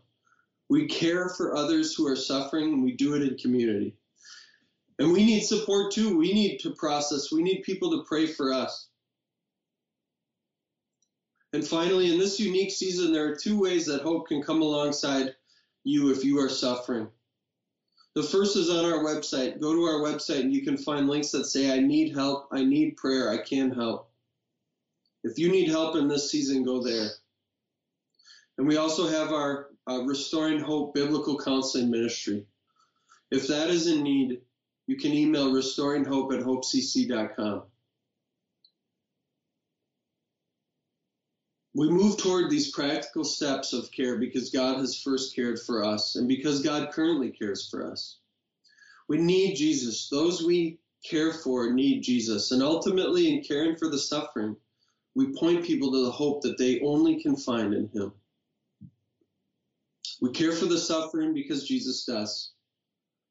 We 0.71 0.87
care 0.87 1.29
for 1.29 1.57
others 1.57 1.95
who 1.95 2.07
are 2.07 2.17
suffering, 2.17 2.73
and 2.73 2.83
we 2.83 2.93
do 2.93 3.15
it 3.15 3.23
in 3.23 3.37
community. 3.37 3.97
And 4.99 5.13
we 5.13 5.25
need 5.25 5.41
support 5.41 5.93
too. 5.93 6.17
We 6.17 6.33
need 6.33 6.59
to 6.61 6.71
process, 6.71 7.31
we 7.31 7.43
need 7.43 7.63
people 7.63 7.91
to 7.93 8.05
pray 8.05 8.27
for 8.27 8.53
us. 8.53 8.89
And 11.53 11.67
finally, 11.67 12.13
in 12.13 12.19
this 12.19 12.41
unique 12.41 12.71
season, 12.71 13.13
there 13.13 13.27
are 13.31 13.37
two 13.37 13.59
ways 13.59 13.87
that 13.87 14.03
hope 14.03 14.29
can 14.29 14.43
come 14.43 14.61
alongside 14.61 15.35
you 15.85 16.11
if 16.11 16.25
you 16.25 16.39
are 16.41 16.51
suffering. 16.51 17.09
The 18.19 18.25
first 18.25 18.57
is 18.57 18.69
on 18.69 18.85
our 18.85 19.05
website. 19.05 19.61
Go 19.61 19.73
to 19.75 19.85
our 19.85 20.01
website 20.01 20.41
and 20.41 20.53
you 20.53 20.63
can 20.63 20.77
find 20.77 21.09
links 21.09 21.31
that 21.31 21.45
say, 21.45 21.73
I 21.73 21.79
need 21.79 22.17
help, 22.17 22.49
I 22.51 22.65
need 22.65 22.97
prayer, 22.97 23.31
I 23.31 23.39
can 23.39 23.71
help. 23.71 24.11
If 25.23 25.39
you 25.39 25.49
need 25.53 25.69
help 25.69 25.95
in 25.95 26.09
this 26.09 26.29
season, 26.29 26.65
go 26.65 26.83
there. 26.83 27.11
And 28.59 28.67
we 28.67 28.77
also 28.77 29.07
have 29.07 29.31
our 29.31 29.69
uh, 29.89 30.03
Restoring 30.03 30.59
Hope 30.59 30.95
Biblical 30.95 31.39
Counseling 31.39 31.93
Ministry. 31.93 32.45
If 33.31 33.47
that 33.47 33.71
is 33.71 33.87
in 33.87 34.03
need, 34.03 34.41
you 34.89 34.97
can 34.97 35.13
email 35.13 35.53
restoringhope 35.53 36.37
at 36.37 36.45
hopecc.com. 36.45 37.63
We 41.75 41.91
move 41.91 42.17
toward 42.17 42.51
these 42.51 42.71
practical 42.71 43.25
steps 43.25 43.73
of 43.73 43.91
care 43.93 44.19
because 44.19 44.51
God 44.51 44.79
has 44.79 45.01
first 45.01 45.35
cared 45.35 45.61
for 45.61 45.85
us 45.85 46.17
and 46.17 46.27
because 46.27 46.63
God 46.63 46.91
currently 46.93 47.31
cares 47.31 47.69
for 47.69 47.91
us. 47.91 48.19
We 49.09 49.19
need 49.19 49.57
Jesus. 49.57 50.09
Those 50.09 50.43
we 50.43 50.79
care 51.05 51.33
for 51.33 51.73
need 51.73 52.03
Jesus. 52.03 52.51
And 52.51 52.63
ultimately, 52.63 53.33
in 53.33 53.43
caring 53.43 53.77
for 53.77 53.89
the 53.89 53.99
suffering, 53.99 54.57
we 55.15 55.35
point 55.35 55.65
people 55.65 55.93
to 55.93 56.05
the 56.05 56.11
hope 56.11 56.43
that 56.43 56.59
they 56.59 56.81
only 56.81 57.21
can 57.23 57.37
find 57.37 57.75
in 57.75 57.89
Him. 57.89 58.13
We 60.21 60.31
care 60.33 60.53
for 60.53 60.67
the 60.67 60.79
suffering 60.79 61.33
because 61.33 61.67
Jesus 61.67 62.05
does. 62.05 62.53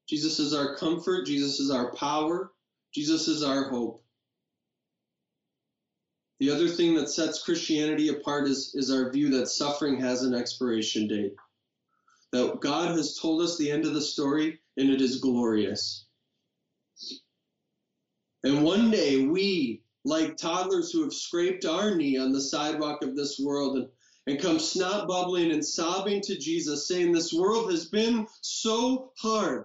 Jesus 0.08 0.38
is 0.38 0.54
our 0.54 0.74
comfort, 0.76 1.26
Jesus 1.26 1.60
is 1.60 1.70
our 1.70 1.92
power, 1.94 2.52
Jesus 2.94 3.28
is 3.28 3.42
our 3.42 3.68
hope. 3.68 4.02
The 6.40 6.50
other 6.50 6.68
thing 6.68 6.94
that 6.94 7.10
sets 7.10 7.42
Christianity 7.42 8.08
apart 8.08 8.46
is, 8.46 8.72
is 8.74 8.90
our 8.90 9.10
view 9.10 9.30
that 9.30 9.48
suffering 9.48 10.00
has 10.00 10.22
an 10.22 10.34
expiration 10.34 11.08
date. 11.08 11.34
That 12.32 12.60
God 12.60 12.96
has 12.96 13.18
told 13.18 13.42
us 13.42 13.56
the 13.56 13.70
end 13.70 13.86
of 13.86 13.94
the 13.94 14.00
story 14.00 14.60
and 14.76 14.88
it 14.90 15.00
is 15.00 15.18
glorious. 15.18 16.06
And 18.44 18.62
one 18.62 18.90
day 18.90 19.26
we, 19.26 19.82
like 20.04 20.36
toddlers 20.36 20.92
who 20.92 21.02
have 21.02 21.12
scraped 21.12 21.64
our 21.64 21.96
knee 21.96 22.18
on 22.18 22.32
the 22.32 22.40
sidewalk 22.40 23.02
of 23.02 23.16
this 23.16 23.40
world 23.40 23.76
and, 23.76 23.88
and 24.28 24.40
come 24.40 24.60
snot 24.60 25.08
bubbling 25.08 25.50
and 25.50 25.64
sobbing 25.64 26.20
to 26.22 26.38
Jesus, 26.38 26.86
saying, 26.86 27.10
This 27.10 27.32
world 27.32 27.70
has 27.72 27.86
been 27.86 28.28
so 28.42 29.12
hard. 29.18 29.64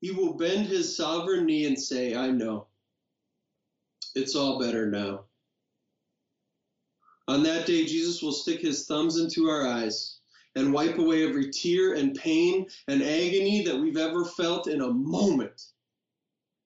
He 0.00 0.10
will 0.10 0.34
bend 0.34 0.66
his 0.66 0.96
sovereign 0.96 1.46
knee 1.46 1.66
and 1.66 1.80
say, 1.80 2.16
I 2.16 2.30
know. 2.32 2.66
It's 4.16 4.34
all 4.34 4.58
better 4.58 4.90
now. 4.90 5.24
On 7.28 7.42
that 7.42 7.66
day, 7.66 7.84
Jesus 7.84 8.22
will 8.22 8.32
stick 8.32 8.60
his 8.60 8.86
thumbs 8.86 9.18
into 9.18 9.50
our 9.50 9.66
eyes 9.66 10.20
and 10.54 10.72
wipe 10.72 10.96
away 10.96 11.28
every 11.28 11.50
tear 11.50 11.92
and 11.92 12.14
pain 12.14 12.66
and 12.88 13.02
agony 13.02 13.64
that 13.64 13.78
we've 13.78 13.98
ever 13.98 14.24
felt 14.24 14.68
in 14.68 14.80
a 14.80 14.90
moment. 14.90 15.66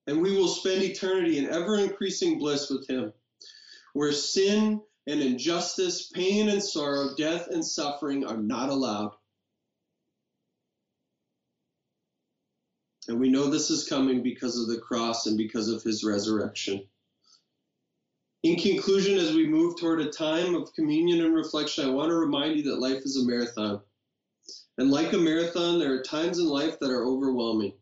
And 0.07 0.21
we 0.21 0.37
will 0.37 0.47
spend 0.47 0.81
eternity 0.81 1.39
in 1.39 1.49
ever 1.49 1.77
increasing 1.77 2.39
bliss 2.39 2.69
with 2.69 2.87
him, 2.87 3.11
where 3.91 4.13
sin 4.13 4.81
and 5.07 5.21
injustice, 5.21 6.07
pain 6.07 6.47
and 6.47 6.63
sorrow, 6.63 7.15
death 7.17 7.49
and 7.49 7.65
suffering 7.65 8.25
are 8.25 8.37
not 8.37 8.69
allowed. 8.69 9.11
And 13.09 13.19
we 13.19 13.29
know 13.29 13.47
this 13.47 13.69
is 13.69 13.89
coming 13.89 14.23
because 14.23 14.57
of 14.57 14.67
the 14.67 14.79
cross 14.79 15.25
and 15.25 15.37
because 15.37 15.67
of 15.67 15.83
his 15.83 16.05
resurrection. 16.05 16.87
In 18.43 18.55
conclusion, 18.55 19.19
as 19.19 19.35
we 19.35 19.45
move 19.45 19.79
toward 19.79 20.01
a 20.01 20.09
time 20.09 20.55
of 20.55 20.73
communion 20.73 21.23
and 21.23 21.35
reflection, 21.35 21.85
I 21.85 21.91
want 21.91 22.09
to 22.09 22.15
remind 22.15 22.57
you 22.57 22.63
that 22.63 22.79
life 22.79 23.03
is 23.05 23.17
a 23.17 23.27
marathon. 23.27 23.81
And 24.79 24.89
like 24.89 25.13
a 25.13 25.17
marathon, 25.17 25.77
there 25.77 25.93
are 25.93 26.01
times 26.01 26.39
in 26.39 26.47
life 26.47 26.79
that 26.79 26.89
are 26.89 27.05
overwhelming. 27.05 27.73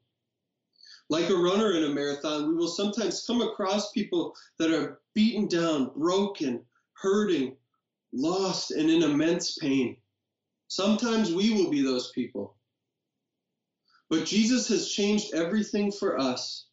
Like 1.10 1.30
a 1.30 1.36
runner 1.36 1.72
in 1.72 1.86
a 1.86 1.90
marathon, 1.94 2.50
we 2.50 2.56
will 2.56 2.68
sometimes 2.68 3.26
come 3.26 3.42
across 3.42 3.94
people 3.94 4.36
that 4.58 4.72
are 4.72 5.00
beaten 5.14 5.48
down, 5.48 5.92
broken, 5.96 6.66
hurting, 6.92 7.56
lost, 8.12 8.72
and 8.72 8.90
in 8.90 9.02
immense 9.02 9.58
pain. 9.58 9.96
Sometimes 10.68 11.34
we 11.34 11.54
will 11.54 11.70
be 11.70 11.82
those 11.82 12.12
people. 12.12 12.58
But 14.10 14.26
Jesus 14.26 14.68
has 14.68 14.92
changed 14.92 15.34
everything 15.34 15.90
for 15.90 16.20
us 16.20 16.66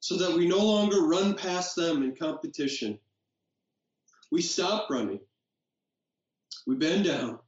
so 0.00 0.18
that 0.18 0.36
we 0.36 0.46
no 0.46 0.58
longer 0.58 1.06
run 1.06 1.34
past 1.34 1.74
them 1.74 2.02
in 2.02 2.14
competition. 2.14 2.98
We 4.34 4.42
stop 4.42 4.90
running. 4.90 5.20
We 6.66 6.74
bend 6.74 7.04
down. 7.04 7.38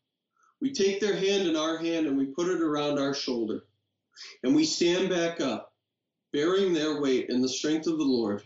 We 0.60 0.72
take 0.72 1.00
their 1.00 1.16
hand 1.16 1.48
in 1.48 1.56
our 1.56 1.78
hand 1.78 2.06
and 2.06 2.16
we 2.16 2.26
put 2.26 2.46
it 2.46 2.62
around 2.62 3.00
our 3.00 3.12
shoulder. 3.12 3.64
And 4.44 4.54
we 4.54 4.64
stand 4.64 5.10
back 5.10 5.40
up, 5.40 5.74
bearing 6.32 6.72
their 6.72 7.00
weight 7.00 7.28
in 7.28 7.42
the 7.42 7.48
strength 7.48 7.88
of 7.88 7.98
the 7.98 8.04
Lord. 8.04 8.44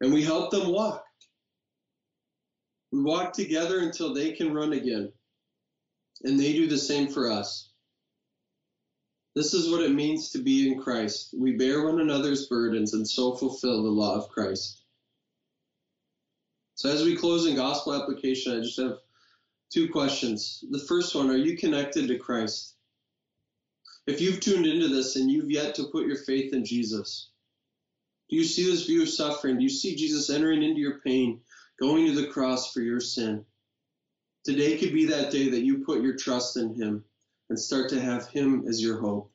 And 0.00 0.12
we 0.12 0.22
help 0.22 0.52
them 0.52 0.70
walk. 0.70 1.04
We 2.92 3.02
walk 3.02 3.32
together 3.32 3.80
until 3.80 4.14
they 4.14 4.30
can 4.30 4.54
run 4.54 4.72
again. 4.72 5.12
And 6.22 6.38
they 6.38 6.52
do 6.52 6.68
the 6.68 6.78
same 6.78 7.08
for 7.08 7.28
us. 7.28 7.72
This 9.34 9.52
is 9.52 9.68
what 9.68 9.82
it 9.82 9.90
means 9.90 10.30
to 10.30 10.38
be 10.38 10.70
in 10.70 10.80
Christ. 10.80 11.34
We 11.36 11.56
bear 11.56 11.84
one 11.84 12.00
another's 12.00 12.46
burdens 12.46 12.94
and 12.94 13.06
so 13.06 13.34
fulfill 13.34 13.82
the 13.82 13.88
law 13.88 14.14
of 14.14 14.28
Christ. 14.28 14.77
So 16.78 16.88
as 16.88 17.02
we 17.02 17.16
close 17.16 17.44
in 17.44 17.56
gospel 17.56 17.92
application, 17.92 18.56
I 18.56 18.60
just 18.60 18.78
have 18.78 18.98
two 19.68 19.88
questions. 19.88 20.62
The 20.70 20.78
first 20.78 21.12
one, 21.12 21.28
are 21.28 21.36
you 21.36 21.56
connected 21.56 22.06
to 22.06 22.18
Christ? 22.18 22.76
If 24.06 24.20
you've 24.20 24.38
tuned 24.38 24.64
into 24.64 24.86
this 24.86 25.16
and 25.16 25.28
you've 25.28 25.50
yet 25.50 25.74
to 25.74 25.88
put 25.90 26.06
your 26.06 26.18
faith 26.18 26.54
in 26.54 26.64
Jesus, 26.64 27.30
do 28.30 28.36
you 28.36 28.44
see 28.44 28.70
this 28.70 28.86
view 28.86 29.02
of 29.02 29.08
suffering? 29.08 29.56
Do 29.56 29.64
you 29.64 29.68
see 29.68 29.96
Jesus 29.96 30.30
entering 30.30 30.62
into 30.62 30.78
your 30.78 31.00
pain, 31.00 31.40
going 31.80 32.06
to 32.06 32.12
the 32.12 32.28
cross 32.28 32.72
for 32.72 32.80
your 32.80 33.00
sin? 33.00 33.44
Today 34.44 34.78
could 34.78 34.92
be 34.92 35.06
that 35.06 35.32
day 35.32 35.50
that 35.50 35.64
you 35.64 35.84
put 35.84 36.00
your 36.00 36.14
trust 36.14 36.56
in 36.56 36.74
him 36.74 37.04
and 37.50 37.58
start 37.58 37.88
to 37.88 38.00
have 38.00 38.28
him 38.28 38.66
as 38.68 38.80
your 38.80 39.00
hope. 39.00 39.32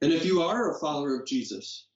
And 0.00 0.10
if 0.10 0.24
you 0.24 0.40
are 0.40 0.74
a 0.74 0.78
follower 0.78 1.20
of 1.20 1.26
Jesus, 1.26 1.86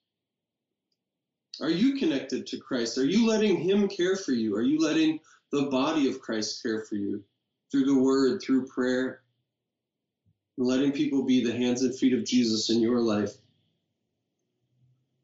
are 1.60 1.70
you 1.70 1.98
connected 1.98 2.46
to 2.48 2.58
Christ? 2.58 2.98
Are 2.98 3.04
you 3.04 3.26
letting 3.26 3.56
Him 3.56 3.88
care 3.88 4.16
for 4.16 4.32
you? 4.32 4.54
Are 4.56 4.62
you 4.62 4.78
letting 4.78 5.20
the 5.52 5.64
body 5.64 6.08
of 6.08 6.20
Christ 6.20 6.62
care 6.62 6.82
for 6.82 6.96
you 6.96 7.22
through 7.70 7.86
the 7.86 7.98
Word, 7.98 8.42
through 8.42 8.66
prayer, 8.66 9.22
letting 10.58 10.92
people 10.92 11.24
be 11.24 11.44
the 11.44 11.56
hands 11.56 11.82
and 11.82 11.94
feet 11.94 12.12
of 12.12 12.24
Jesus 12.24 12.70
in 12.70 12.80
your 12.80 13.00
life? 13.00 13.32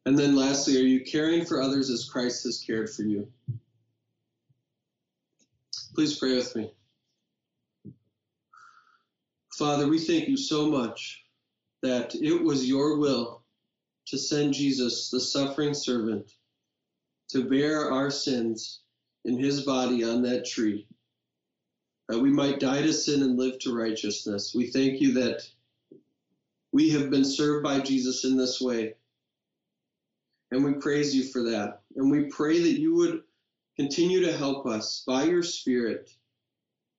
And 0.05 0.19
then 0.19 0.35
lastly, 0.35 0.77
are 0.79 0.87
you 0.87 1.05
caring 1.05 1.45
for 1.45 1.61
others 1.61 1.89
as 1.91 2.09
Christ 2.09 2.45
has 2.45 2.59
cared 2.59 2.91
for 2.91 3.03
you? 3.03 3.29
Please 5.95 6.19
pray 6.19 6.35
with 6.35 6.57
me. 6.57 6.73
Father, 9.57 9.87
we 9.87 9.99
thank 9.99 10.29
you 10.29 10.37
so 10.37 10.69
much 10.69 11.25
that 11.83 12.15
it 12.15 12.43
was 12.43 12.69
your 12.69 12.99
will 12.99 13.42
to 14.07 14.19
send 14.19 14.55
Jesus, 14.55 15.11
the 15.11 15.21
suffering 15.21 15.75
servant, 15.75 16.33
to 17.31 17.49
bear 17.49 17.91
our 17.91 18.11
sins 18.11 18.81
in 19.25 19.39
his 19.39 19.63
body 19.63 20.05
on 20.05 20.23
that 20.23 20.45
tree, 20.45 20.87
that 22.09 22.19
we 22.19 22.31
might 22.31 22.61
die 22.61 22.83
to 22.83 22.93
sin 22.93 23.23
and 23.23 23.39
live 23.39 23.59
to 23.61 23.75
righteousness. 23.75 24.55
We 24.55 24.67
thank 24.67 25.01
you 25.01 25.15
that 25.15 25.43
we 26.73 26.91
have 26.91 27.11
been 27.11 27.25
served 27.25 27.63
by 27.63 27.81
Jesus 27.81 28.25
in 28.25 28.37
this 28.37 28.61
way. 28.61 28.95
And 30.51 30.65
we 30.65 30.75
praise 30.75 31.15
you 31.15 31.25
for 31.25 31.43
that. 31.45 31.81
And 31.97 32.11
we 32.11 32.25
pray 32.25 32.59
that 32.59 32.81
you 32.81 32.95
would 32.97 33.23
continue 33.77 34.21
to 34.27 34.37
help 34.37 34.67
us 34.67 35.03
by 35.07 35.25
your 35.25 35.43
Spirit 35.43 36.11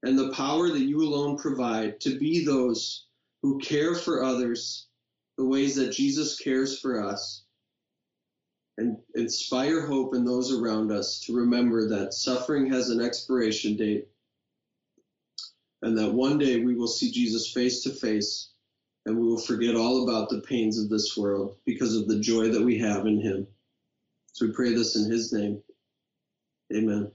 and 0.02 0.18
the 0.18 0.32
power 0.32 0.70
that 0.70 0.80
you 0.80 1.02
alone 1.02 1.38
provide 1.38 2.00
to 2.02 2.18
be 2.18 2.46
those 2.46 3.06
who 3.42 3.60
care 3.60 3.96
for 3.96 4.24
others 4.24 4.88
the 5.44 5.50
ways 5.50 5.76
that 5.76 5.92
Jesus 5.92 6.40
cares 6.40 6.80
for 6.80 7.04
us 7.04 7.44
and 8.78 8.96
inspire 9.14 9.86
hope 9.86 10.16
in 10.16 10.24
those 10.24 10.54
around 10.54 10.90
us 10.90 11.20
to 11.20 11.36
remember 11.36 11.90
that 11.90 12.14
suffering 12.14 12.72
has 12.72 12.90
an 12.90 13.02
expiration 13.02 13.76
date 13.76 14.08
and 15.82 15.98
that 15.98 16.14
one 16.14 16.38
day 16.38 16.64
we 16.64 16.76
will 16.76 16.88
see 16.88 17.12
Jesus 17.12 17.52
face 17.52 17.84
to 17.84 17.90
face 17.90 18.52
and 19.06 19.20
we 19.20 19.28
will 19.28 19.38
forget 19.38 19.76
all 19.76 20.08
about 20.08 20.30
the 20.30 20.40
pains 20.40 20.80
of 20.80 20.90
this 20.90 21.18
world 21.18 21.58
because 21.66 21.94
of 21.94 22.08
the 22.08 22.22
joy 22.22 22.48
that 22.48 22.64
we 22.64 22.80
have 22.80 23.06
in 23.06 23.20
him. 23.20 23.46
So 24.32 24.46
we 24.46 24.54
pray 24.54 24.74
this 24.74 24.96
in 24.96 25.12
his 25.12 25.34
name. 25.34 25.62
Amen. 26.74 27.12